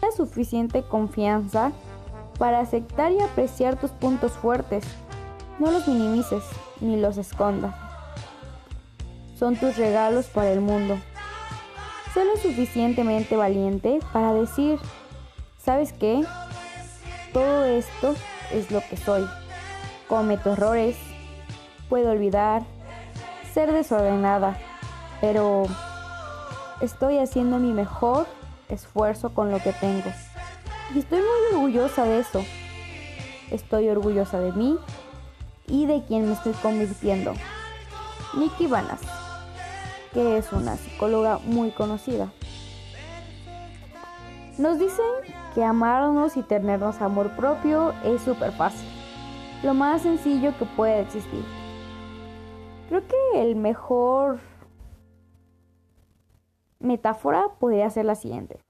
La 0.00 0.10
suficiente 0.10 0.82
confianza 0.82 1.70
para 2.38 2.60
aceptar 2.60 3.12
y 3.12 3.20
apreciar 3.20 3.78
tus 3.78 3.90
puntos 3.90 4.32
fuertes. 4.32 4.84
No 5.62 5.70
los 5.70 5.86
minimices 5.86 6.42
ni 6.80 6.96
los 6.96 7.18
escondas. 7.18 7.72
Son 9.38 9.54
tus 9.54 9.76
regalos 9.76 10.26
para 10.26 10.50
el 10.50 10.60
mundo. 10.60 10.98
Sé 12.12 12.24
lo 12.24 12.36
suficientemente 12.36 13.36
valiente 13.36 14.00
para 14.12 14.34
decir, 14.34 14.80
¿sabes 15.58 15.92
qué? 15.92 16.24
Todo 17.32 17.64
esto 17.64 18.16
es 18.50 18.72
lo 18.72 18.80
que 18.80 18.96
soy. 18.96 19.24
Cometo 20.08 20.54
errores, 20.54 20.96
puedo 21.88 22.10
olvidar, 22.10 22.64
ser 23.54 23.70
desordenada, 23.70 24.58
pero 25.20 25.62
estoy 26.80 27.18
haciendo 27.18 27.60
mi 27.60 27.72
mejor 27.72 28.26
esfuerzo 28.68 29.32
con 29.32 29.52
lo 29.52 29.60
que 29.60 29.72
tengo. 29.74 30.10
Y 30.92 30.98
estoy 30.98 31.20
muy 31.20 31.54
orgullosa 31.54 32.02
de 32.02 32.18
eso. 32.18 32.44
Estoy 33.52 33.88
orgullosa 33.90 34.40
de 34.40 34.50
mí 34.50 34.76
y 35.72 35.86
de 35.86 36.02
quien 36.04 36.26
me 36.26 36.34
estoy 36.34 36.52
convirtiendo. 36.52 37.32
Nikki 38.38 38.66
Vanas, 38.66 39.00
que 40.12 40.36
es 40.36 40.52
una 40.52 40.76
psicóloga 40.76 41.38
muy 41.38 41.70
conocida. 41.70 42.30
Nos 44.58 44.78
dicen 44.78 45.06
que 45.54 45.64
amarnos 45.64 46.36
y 46.36 46.42
tenernos 46.42 47.00
amor 47.00 47.34
propio 47.36 47.94
es 48.04 48.20
súper 48.20 48.52
fácil, 48.52 48.86
lo 49.62 49.72
más 49.72 50.02
sencillo 50.02 50.56
que 50.58 50.66
puede 50.66 51.00
existir. 51.00 51.42
Creo 52.90 53.02
que 53.06 53.42
el 53.42 53.56
mejor 53.56 54.40
metáfora 56.80 57.46
podría 57.58 57.88
ser 57.88 58.04
la 58.04 58.14
siguiente. 58.14 58.60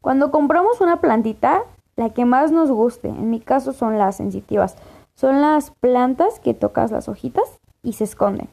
Cuando 0.00 0.30
compramos 0.30 0.80
una 0.80 1.02
plantita, 1.02 1.62
la 1.96 2.08
que 2.08 2.24
más 2.24 2.50
nos 2.50 2.70
guste, 2.70 3.08
en 3.08 3.28
mi 3.28 3.38
caso 3.38 3.74
son 3.74 3.98
las 3.98 4.16
sensitivas, 4.16 4.76
son 5.14 5.40
las 5.40 5.70
plantas 5.70 6.40
que 6.40 6.54
tocas 6.54 6.90
las 6.90 7.08
hojitas 7.08 7.60
y 7.82 7.94
se 7.94 8.04
esconden. 8.04 8.48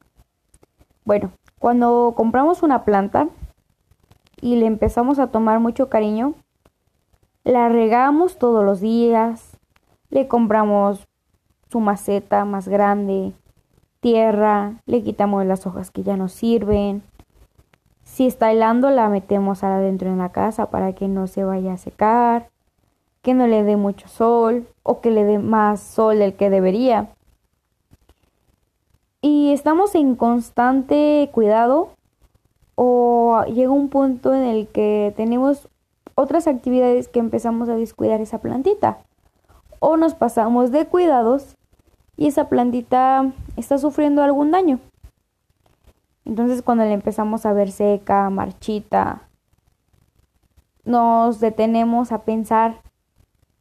Bueno, 1.06 1.32
cuando 1.60 2.14
compramos 2.16 2.64
una 2.64 2.86
planta 2.86 3.28
y 4.42 4.56
le 4.56 4.66
empezamos 4.66 5.20
a 5.20 5.28
tomar 5.28 5.60
mucho 5.60 5.90
cariño, 5.90 6.36
la 7.44 7.70
regamos 7.70 8.38
todos 8.38 8.64
los 8.64 8.80
días, 8.80 9.58
le 10.10 10.28
compramos 10.28 11.08
su 11.70 11.80
maceta 11.80 12.46
más 12.46 12.68
grande, 12.68 13.34
tierra, 14.00 14.82
le 14.86 15.04
quitamos 15.04 15.46
las 15.46 15.66
hojas 15.68 15.92
que 15.92 16.04
ya 16.04 16.18
no 16.18 16.30
sirven. 16.30 17.04
Si 18.04 18.26
está 18.26 18.52
helando, 18.52 18.90
la 18.90 19.10
metemos 19.10 19.64
adentro 19.64 20.10
en 20.10 20.18
la 20.18 20.32
casa 20.32 20.70
para 20.70 20.94
que 20.94 21.08
no 21.08 21.28
se 21.28 21.44
vaya 21.44 21.74
a 21.74 21.78
secar, 21.78 22.50
que 23.30 23.36
no 23.36 23.46
le 23.46 23.64
dé 23.64 23.78
mucho 23.78 24.08
sol 24.08 24.68
o 24.82 25.02
que 25.02 25.12
le 25.12 25.24
dé 25.24 25.38
más 25.38 25.82
sol 25.82 26.18
del 26.18 26.34
que 26.34 26.50
debería. 26.50 27.10
Y 29.22 29.52
estamos 29.54 29.94
en 29.94 30.16
constante 30.16 31.30
cuidado 31.32 31.92
o 32.74 33.44
llega 33.46 33.70
un 33.70 33.90
punto 33.90 34.34
en 34.34 34.46
el 34.46 34.68
que 34.68 35.14
tenemos 35.16 35.70
otras 36.16 36.48
actividades 36.48 37.08
que 37.08 37.20
empezamos 37.20 37.70
a 37.70 37.76
descuidar 37.76 38.20
esa 38.20 38.40
plantita. 38.40 38.98
O 39.78 39.96
nos 39.96 40.16
pasamos 40.16 40.72
de 40.72 40.88
cuidados 40.88 41.56
y 42.18 42.30
esa 42.30 42.50
plantita 42.50 43.32
está 43.58 43.78
sufriendo 43.78 44.24
algún 44.24 44.50
daño. 44.50 44.80
Entonces 46.26 46.64
cuando 46.64 46.84
le 46.84 46.94
empezamos 46.94 47.46
a 47.46 47.54
ver 47.54 47.70
seca, 47.70 48.28
marchita, 48.32 49.22
nos 50.84 51.40
detenemos 51.40 52.12
a 52.12 52.24
pensar 52.24 52.89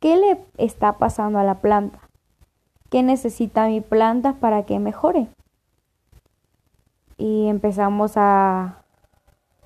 qué 0.00 0.16
le 0.16 0.44
está 0.56 0.98
pasando 0.98 1.38
a 1.38 1.44
la 1.44 1.60
planta, 1.60 1.98
qué 2.90 3.02
necesita 3.02 3.66
mi 3.66 3.80
planta 3.80 4.34
para 4.34 4.64
que 4.64 4.78
mejore. 4.78 5.28
Y 7.16 7.48
empezamos 7.48 8.12
a 8.16 8.84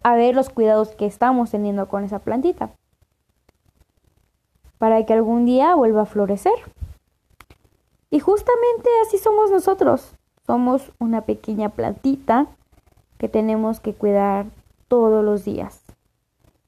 a 0.03 0.17
ver 0.17 0.35
los 0.35 0.51
cuidados 0.51 0.91
que 0.91 1.07
estamos 1.07 1.51
teniendo 1.51 1.89
con 1.89 2.05
esa 2.05 2.19
plantita 2.19 2.71
para 4.79 5.05
que 5.07 5.13
algún 5.13 5.45
día 5.45 5.75
vuelva 5.77 6.03
a 6.03 6.07
florecer. 6.07 6.55
Y 8.11 8.19
justamente 8.19 8.91
así 9.07 9.17
somos 9.17 9.51
nosotros. 9.51 10.17
Somos 10.45 10.91
una 10.99 11.21
pequeña 11.21 11.69
plantita 11.69 12.49
que 13.17 13.29
tenemos 13.29 13.79
que 13.79 13.95
cuidar 13.95 14.47
todos 14.89 15.25
los 15.25 15.45
días. 15.45 15.85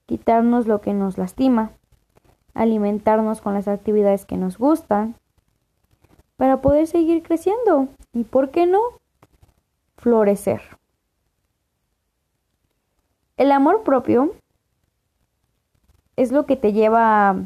Quitarnos 0.05 0.65
lo 0.65 0.79
que 0.79 0.93
nos 0.93 1.17
lastima, 1.17 1.71
alimentarnos 2.55 3.41
con 3.41 3.53
las 3.53 3.67
actividades 3.67 4.25
que 4.25 4.37
nos 4.37 4.57
gustan, 4.57 5.15
para 6.37 6.61
poder 6.61 6.87
seguir 6.87 7.21
creciendo 7.23 7.87
y, 8.11 8.23
¿por 8.23 8.49
qué 8.49 8.65
no?, 8.65 8.81
florecer. 9.97 10.61
El 13.37 13.51
amor 13.51 13.83
propio 13.83 14.33
es 16.15 16.31
lo 16.31 16.45
que 16.45 16.55
te 16.55 16.73
lleva 16.73 17.29
a 17.29 17.45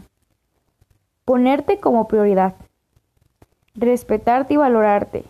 ponerte 1.25 1.79
como 1.79 2.07
prioridad, 2.07 2.55
respetarte 3.75 4.55
y 4.55 4.57
valorarte, 4.57 5.25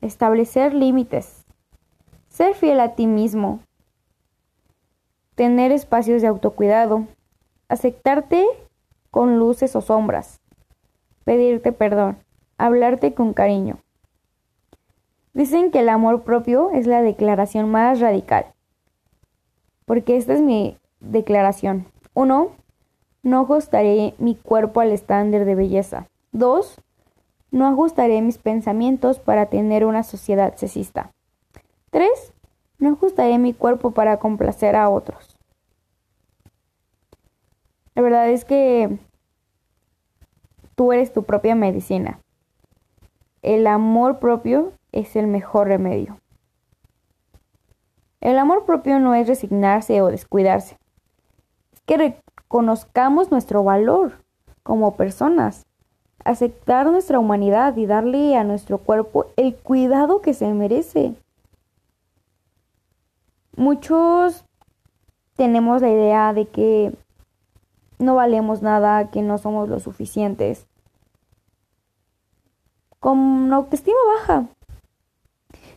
establecer 0.00 0.74
límites, 0.74 1.44
ser 2.28 2.54
fiel 2.54 2.80
a 2.80 2.94
ti 2.94 3.06
mismo, 3.06 3.60
tener 5.34 5.72
espacios 5.72 6.22
de 6.22 6.28
autocuidado, 6.28 7.06
aceptarte 7.68 8.46
con 9.10 9.38
luces 9.38 9.74
o 9.76 9.80
sombras, 9.80 10.40
pedirte 11.24 11.72
perdón, 11.72 12.18
hablarte 12.58 13.14
con 13.14 13.32
cariño. 13.32 13.78
Dicen 15.32 15.70
que 15.70 15.80
el 15.80 15.88
amor 15.88 16.22
propio 16.22 16.70
es 16.72 16.86
la 16.86 17.02
declaración 17.02 17.70
más 17.70 18.00
radical 18.00 18.46
porque 19.90 20.16
esta 20.16 20.34
es 20.34 20.40
mi 20.40 20.78
declaración. 21.00 21.84
Uno, 22.14 22.52
no 23.24 23.40
ajustaré 23.40 24.14
mi 24.18 24.36
cuerpo 24.36 24.78
al 24.80 24.92
estándar 24.92 25.44
de 25.44 25.56
belleza. 25.56 26.06
Dos, 26.30 26.80
no 27.50 27.66
ajustaré 27.66 28.22
mis 28.22 28.38
pensamientos 28.38 29.18
para 29.18 29.46
tener 29.46 29.84
una 29.84 30.04
sociedad 30.04 30.54
sexista. 30.54 31.10
Tres, 31.90 32.32
no 32.78 32.90
ajustaré 32.90 33.38
mi 33.38 33.52
cuerpo 33.52 33.90
para 33.90 34.18
complacer 34.18 34.76
a 34.76 34.88
otros. 34.88 35.29
La 38.00 38.04
verdad 38.04 38.30
es 38.30 38.46
que 38.46 38.98
tú 40.74 40.90
eres 40.90 41.12
tu 41.12 41.24
propia 41.24 41.54
medicina. 41.54 42.18
El 43.42 43.66
amor 43.66 44.20
propio 44.20 44.72
es 44.90 45.16
el 45.16 45.26
mejor 45.26 45.68
remedio. 45.68 46.18
El 48.22 48.38
amor 48.38 48.64
propio 48.64 49.00
no 49.00 49.14
es 49.14 49.28
resignarse 49.28 50.00
o 50.00 50.06
descuidarse. 50.06 50.78
Es 51.74 51.82
que 51.82 51.98
reconozcamos 51.98 53.30
nuestro 53.30 53.64
valor 53.64 54.12
como 54.62 54.96
personas, 54.96 55.66
aceptar 56.24 56.86
nuestra 56.86 57.18
humanidad 57.18 57.76
y 57.76 57.84
darle 57.84 58.34
a 58.34 58.44
nuestro 58.44 58.78
cuerpo 58.78 59.26
el 59.36 59.54
cuidado 59.56 60.22
que 60.22 60.32
se 60.32 60.50
merece. 60.54 61.16
Muchos 63.56 64.46
tenemos 65.36 65.82
la 65.82 65.90
idea 65.90 66.32
de 66.32 66.46
que 66.48 66.94
no 68.00 68.14
valemos 68.14 68.62
nada, 68.62 69.10
que 69.10 69.22
no 69.22 69.38
somos 69.38 69.68
lo 69.68 69.78
suficientes. 69.78 70.66
Con 72.98 73.52
autoestima 73.52 73.98
baja, 74.18 74.48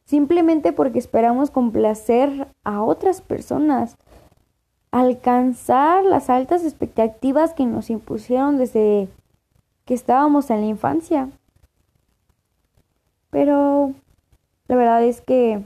simplemente 0.05 0.73
porque 0.73 0.99
esperamos 0.99 1.51
complacer 1.51 2.47
a 2.63 2.81
otras 2.81 3.21
personas, 3.21 3.97
alcanzar 4.91 6.03
las 6.03 6.29
altas 6.29 6.63
expectativas 6.63 7.53
que 7.53 7.65
nos 7.65 7.89
impusieron 7.89 8.57
desde 8.57 9.07
que 9.85 9.93
estábamos 9.93 10.49
en 10.49 10.61
la 10.61 10.67
infancia. 10.67 11.29
Pero 13.29 13.93
la 14.67 14.75
verdad 14.75 15.03
es 15.03 15.21
que 15.21 15.63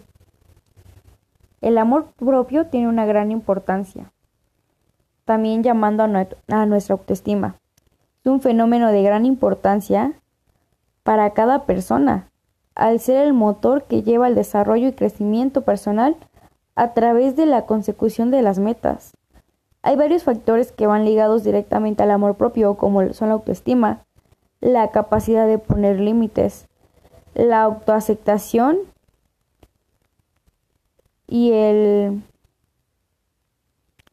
el 1.62 1.78
amor 1.78 2.12
propio 2.18 2.68
tiene 2.68 2.88
una 2.88 3.05
gran 3.05 3.32
importancia, 3.32 4.12
también 5.28 5.62
llamando 5.62 6.04
a, 6.04 6.66
nuestra 6.66 6.94
autoestima. 6.94 7.58
Es 8.24 8.32
un 8.32 8.40
fenómeno 8.40 8.94
de 8.94 9.04
gran 9.04 9.26
importancia 9.26 10.14
para 11.04 11.32
cada 11.32 11.66
persona, 11.66 12.30
al 12.76 13.02
ser 13.02 13.18
el 13.28 13.34
motor 13.34 13.84
que 13.84 14.04
lleva 14.04 14.30
el 14.30 14.36
desarrollo 14.36 14.88
y 14.88 14.94
crecimiento 14.94 15.62
personal 15.62 16.16
a 16.76 16.94
través 16.94 17.36
de 17.36 17.46
la 17.46 17.66
consecución 17.66 18.32
de 18.32 18.42
las 18.42 18.58
metas. 18.58 19.18
Hay 19.82 19.98
varios 19.98 20.24
factores 20.24 20.72
que 20.72 20.88
van 20.88 21.04
ligados 21.04 21.44
directamente 21.44 22.04
al 22.04 22.12
amor 22.12 22.36
propio, 22.36 22.76
como 22.76 23.12
son 23.12 23.28
la 23.28 23.34
autoestima, 23.34 24.06
la 24.62 24.92
capacidad 24.92 25.46
de 25.46 25.60
poner 25.60 26.00
límites, 26.00 26.70
la 27.34 27.64
autoaceptación 27.64 28.78
y 31.28 31.52
el 31.52 32.24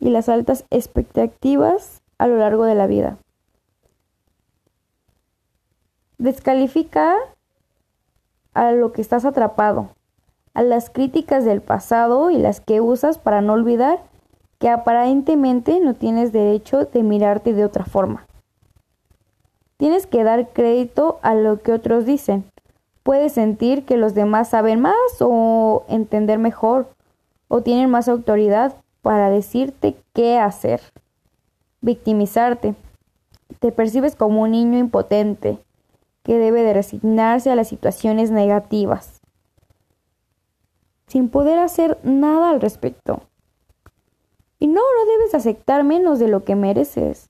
y 0.05 0.11
las 0.11 0.28
altas 0.28 0.66
expectativas 0.68 2.02
a 2.18 2.26
lo 2.26 2.36
largo 2.36 2.64
de 2.64 2.74
la 2.74 2.86
vida. 2.86 3.16
Descalifica 6.18 7.16
a 8.52 8.72
lo 8.72 8.92
que 8.92 9.00
estás 9.00 9.24
atrapado, 9.24 9.88
a 10.52 10.62
las 10.62 10.90
críticas 10.90 11.46
del 11.46 11.62
pasado 11.62 12.30
y 12.30 12.36
las 12.36 12.61
que 12.61 12.82
usas 12.82 13.16
para 13.16 13.40
no 13.40 13.55
olvidar 13.55 14.02
que 14.59 14.68
aparentemente 14.68 15.80
no 15.80 15.94
tienes 15.94 16.32
derecho 16.32 16.84
de 16.84 17.02
mirarte 17.02 17.55
de 17.55 17.64
otra 17.64 17.86
forma. 17.86 18.26
Tienes 19.78 20.07
que 20.07 20.22
dar 20.22 20.50
crédito 20.50 21.18
a 21.22 21.34
lo 21.34 21.61
que 21.61 21.72
otros 21.72 22.05
dicen. 22.05 22.44
Puedes 23.02 23.32
sentir 23.32 23.86
que 23.86 23.96
los 23.96 24.12
demás 24.12 24.50
saben 24.50 24.82
más 24.82 24.94
o 25.20 25.84
entender 25.88 26.38
mejor 26.38 26.88
o 27.48 27.62
tienen 27.62 27.88
más 27.88 28.07
autoridad 28.09 28.84
para 29.05 29.28
decirte 29.28 29.96
qué 30.14 30.38
hacer. 30.38 30.80
Victimizarte. 31.82 32.74
Te 33.61 33.70
percibes 33.70 34.16
como 34.16 34.40
un 34.40 34.52
niño 34.52 34.78
impotente, 34.78 35.59
que 36.22 36.38
debe 36.38 36.62
de 36.62 36.72
resignarse 36.72 37.50
a 37.50 37.55
las 37.55 37.68
situaciones 37.68 38.30
negativas, 38.30 39.20
sin 41.07 41.28
poder 41.28 41.59
hacer 41.59 41.98
nada 42.02 42.48
al 42.48 42.62
respecto. 42.62 43.20
Y 44.59 44.68
no, 44.68 44.80
no 44.80 45.12
debes 45.12 45.34
aceptar 45.34 45.84
menos 45.84 46.18
de 46.18 46.28
lo 46.28 46.44
que 46.44 46.57
mereces. 46.57 47.28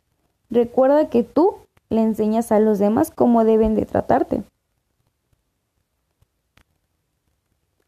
Recuerda 0.50 1.10
que 1.10 1.24
tú 1.24 1.56
le 1.88 2.02
enseñas 2.02 2.52
a 2.52 2.60
los 2.60 2.78
demás 2.78 3.10
cómo 3.10 3.42
deben 3.42 3.74
de 3.74 3.84
tratarte. 3.84 4.44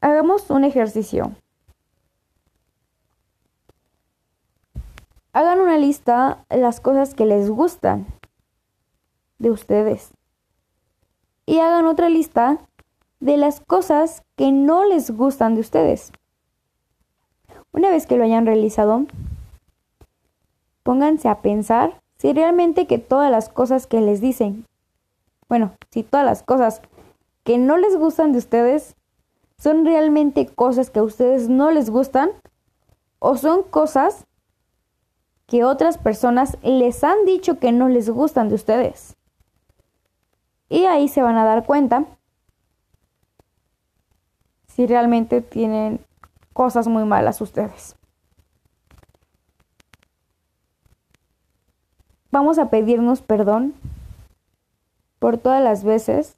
Hagamos 0.00 0.50
un 0.50 0.64
ejercicio. 0.64 1.36
Hagan 5.36 5.60
una 5.60 5.76
lista 5.76 6.46
de 6.48 6.56
las 6.56 6.80
cosas 6.80 7.14
que 7.14 7.26
les 7.26 7.50
gustan 7.50 8.06
de 9.38 9.50
ustedes. 9.50 10.12
Y 11.44 11.58
hagan 11.58 11.84
otra 11.84 12.08
lista 12.08 12.56
de 13.20 13.36
las 13.36 13.60
cosas 13.60 14.22
que 14.36 14.50
no 14.50 14.86
les 14.86 15.10
gustan 15.10 15.54
de 15.54 15.60
ustedes. 15.60 16.10
Una 17.70 17.90
vez 17.90 18.06
que 18.06 18.16
lo 18.16 18.24
hayan 18.24 18.46
realizado, 18.46 19.04
pónganse 20.82 21.28
a 21.28 21.42
pensar 21.42 22.00
si 22.16 22.32
realmente 22.32 22.86
que 22.86 22.96
todas 22.96 23.30
las 23.30 23.50
cosas 23.50 23.86
que 23.86 24.00
les 24.00 24.22
dicen, 24.22 24.64
bueno, 25.50 25.72
si 25.90 26.02
todas 26.02 26.24
las 26.24 26.42
cosas 26.44 26.80
que 27.44 27.58
no 27.58 27.76
les 27.76 27.94
gustan 27.98 28.32
de 28.32 28.38
ustedes 28.38 28.96
son 29.58 29.84
realmente 29.84 30.46
cosas 30.46 30.88
que 30.88 31.00
a 31.00 31.04
ustedes 31.04 31.50
no 31.50 31.70
les 31.72 31.90
gustan 31.90 32.30
o 33.18 33.36
son 33.36 33.64
cosas 33.64 34.26
que 35.46 35.64
otras 35.64 35.98
personas 35.98 36.58
les 36.62 37.04
han 37.04 37.24
dicho 37.24 37.58
que 37.58 37.72
no 37.72 37.88
les 37.88 38.10
gustan 38.10 38.48
de 38.48 38.56
ustedes. 38.56 39.16
Y 40.68 40.86
ahí 40.86 41.08
se 41.08 41.22
van 41.22 41.36
a 41.36 41.44
dar 41.44 41.64
cuenta 41.64 42.04
si 44.66 44.86
realmente 44.86 45.40
tienen 45.40 46.00
cosas 46.52 46.88
muy 46.88 47.04
malas 47.04 47.40
ustedes. 47.40 47.96
Vamos 52.30 52.58
a 52.58 52.68
pedirnos 52.68 53.22
perdón 53.22 53.74
por 55.18 55.38
todas 55.38 55.62
las 55.62 55.84
veces 55.84 56.36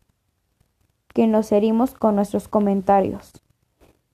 que 1.09 1.27
nos 1.27 1.51
herimos 1.51 1.95
con 1.95 2.15
nuestros 2.15 2.47
comentarios, 2.47 3.33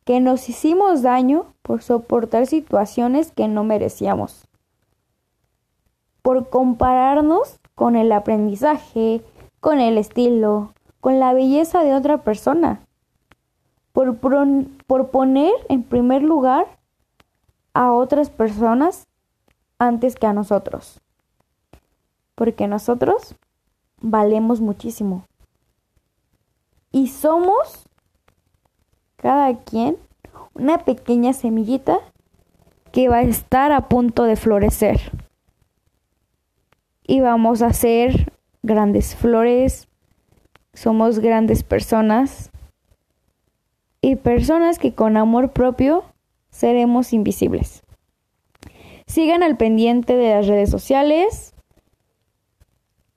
que 0.05 0.21
nos 0.21 0.49
hicimos 0.49 1.03
daño 1.03 1.53
por 1.61 1.83
soportar 1.83 2.47
situaciones 2.47 3.33
que 3.33 3.49
no 3.49 3.65
merecíamos, 3.65 4.47
por 6.25 6.49
compararnos 6.49 7.61
con 7.75 7.97
el 7.97 8.11
aprendizaje, 8.11 9.23
con 9.61 9.79
el 9.79 9.99
estilo, 9.99 10.73
con 11.03 11.21
la 11.21 11.35
belleza 11.35 11.85
de 11.85 11.95
otra 11.95 12.23
persona, 12.23 12.81
por, 13.93 14.17
por 14.17 15.11
poner 15.11 15.53
en 15.69 15.83
primer 15.83 16.23
lugar 16.23 16.79
a 17.75 17.93
otras 17.93 18.31
personas 18.31 19.07
antes 19.79 20.15
que 20.15 20.27
a 20.27 20.33
nosotros. 20.33 20.99
Porque 22.35 22.69
nosotros 22.69 23.37
valemos 24.01 24.63
muchísimo. 24.63 25.27
Y 26.91 27.09
somos 27.09 27.85
cada 29.17 29.59
quien 29.59 29.99
una 30.55 30.87
pequeña 30.87 31.35
semillita 31.35 31.99
que 32.93 33.11
va 33.11 33.17
a 33.17 33.23
estar 33.25 33.73
a 33.73 33.91
punto 33.91 34.23
de 34.23 34.37
florecer. 34.37 35.24
Y 37.07 37.21
vamos 37.21 37.63
a 37.63 37.73
ser 37.73 38.33
grandes 38.63 39.15
flores, 39.15 39.89
somos 40.73 41.19
grandes 41.19 41.63
personas 41.63 42.51
y 44.01 44.17
personas 44.17 44.79
que 44.79 44.95
con 44.95 45.17
amor 45.17 45.53
propio 45.53 46.05
seremos 46.51 47.13
invisibles. 47.13 47.83
Sigan 49.07 49.43
al 49.43 49.57
pendiente 49.57 50.17
de 50.17 50.35
las 50.35 50.47
redes 50.47 50.71
sociales 50.71 51.55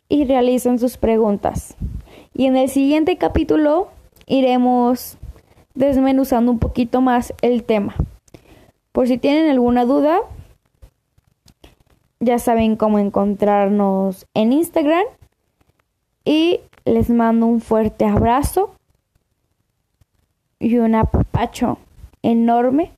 y 0.10 0.26
realicen 0.26 0.80
sus 0.80 0.98
preguntas. 0.98 1.76
Y 2.34 2.46
en 2.46 2.58
el 2.58 2.70
siguiente 2.70 3.18
capítulo 3.18 3.90
iremos 4.26 5.18
desmenuzando 5.74 6.52
un 6.52 6.60
poquito 6.60 7.02
más 7.02 7.34
el 7.42 7.64
tema. 7.64 7.96
Por 8.92 9.08
si 9.08 9.18
tienen 9.18 9.50
alguna 9.50 9.86
duda, 9.86 10.20
ya 12.20 12.40
saben 12.40 12.76
cómo 12.76 13.00
encontrarnos 13.00 14.26
en 14.34 14.54
Instagram 14.54 15.06
y 16.26 16.62
les 16.86 17.10
mando 17.10 17.46
un 17.46 17.62
fuerte 17.62 18.06
abrazo 18.06 18.76
y 20.60 20.78
un 20.78 20.96
apapacho 20.96 21.78
enorme 22.24 22.92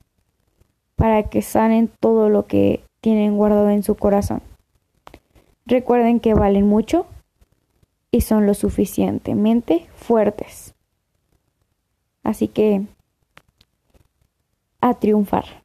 para 0.96 1.24
que 1.24 1.42
sanen 1.42 1.90
todo 2.00 2.28
lo 2.28 2.46
que 2.46 2.82
tienen 3.00 3.36
guardado 3.36 3.70
en 3.70 3.82
su 3.82 3.94
corazón. 3.94 4.42
Recuerden 5.66 6.20
que 6.20 6.34
valen 6.34 6.66
mucho 6.66 7.06
y 8.10 8.22
son 8.22 8.46
lo 8.46 8.54
suficientemente 8.54 9.86
fuertes. 9.94 10.74
Así 12.22 12.48
que 12.48 12.82
a 14.80 14.94
triunfar. 14.94 15.59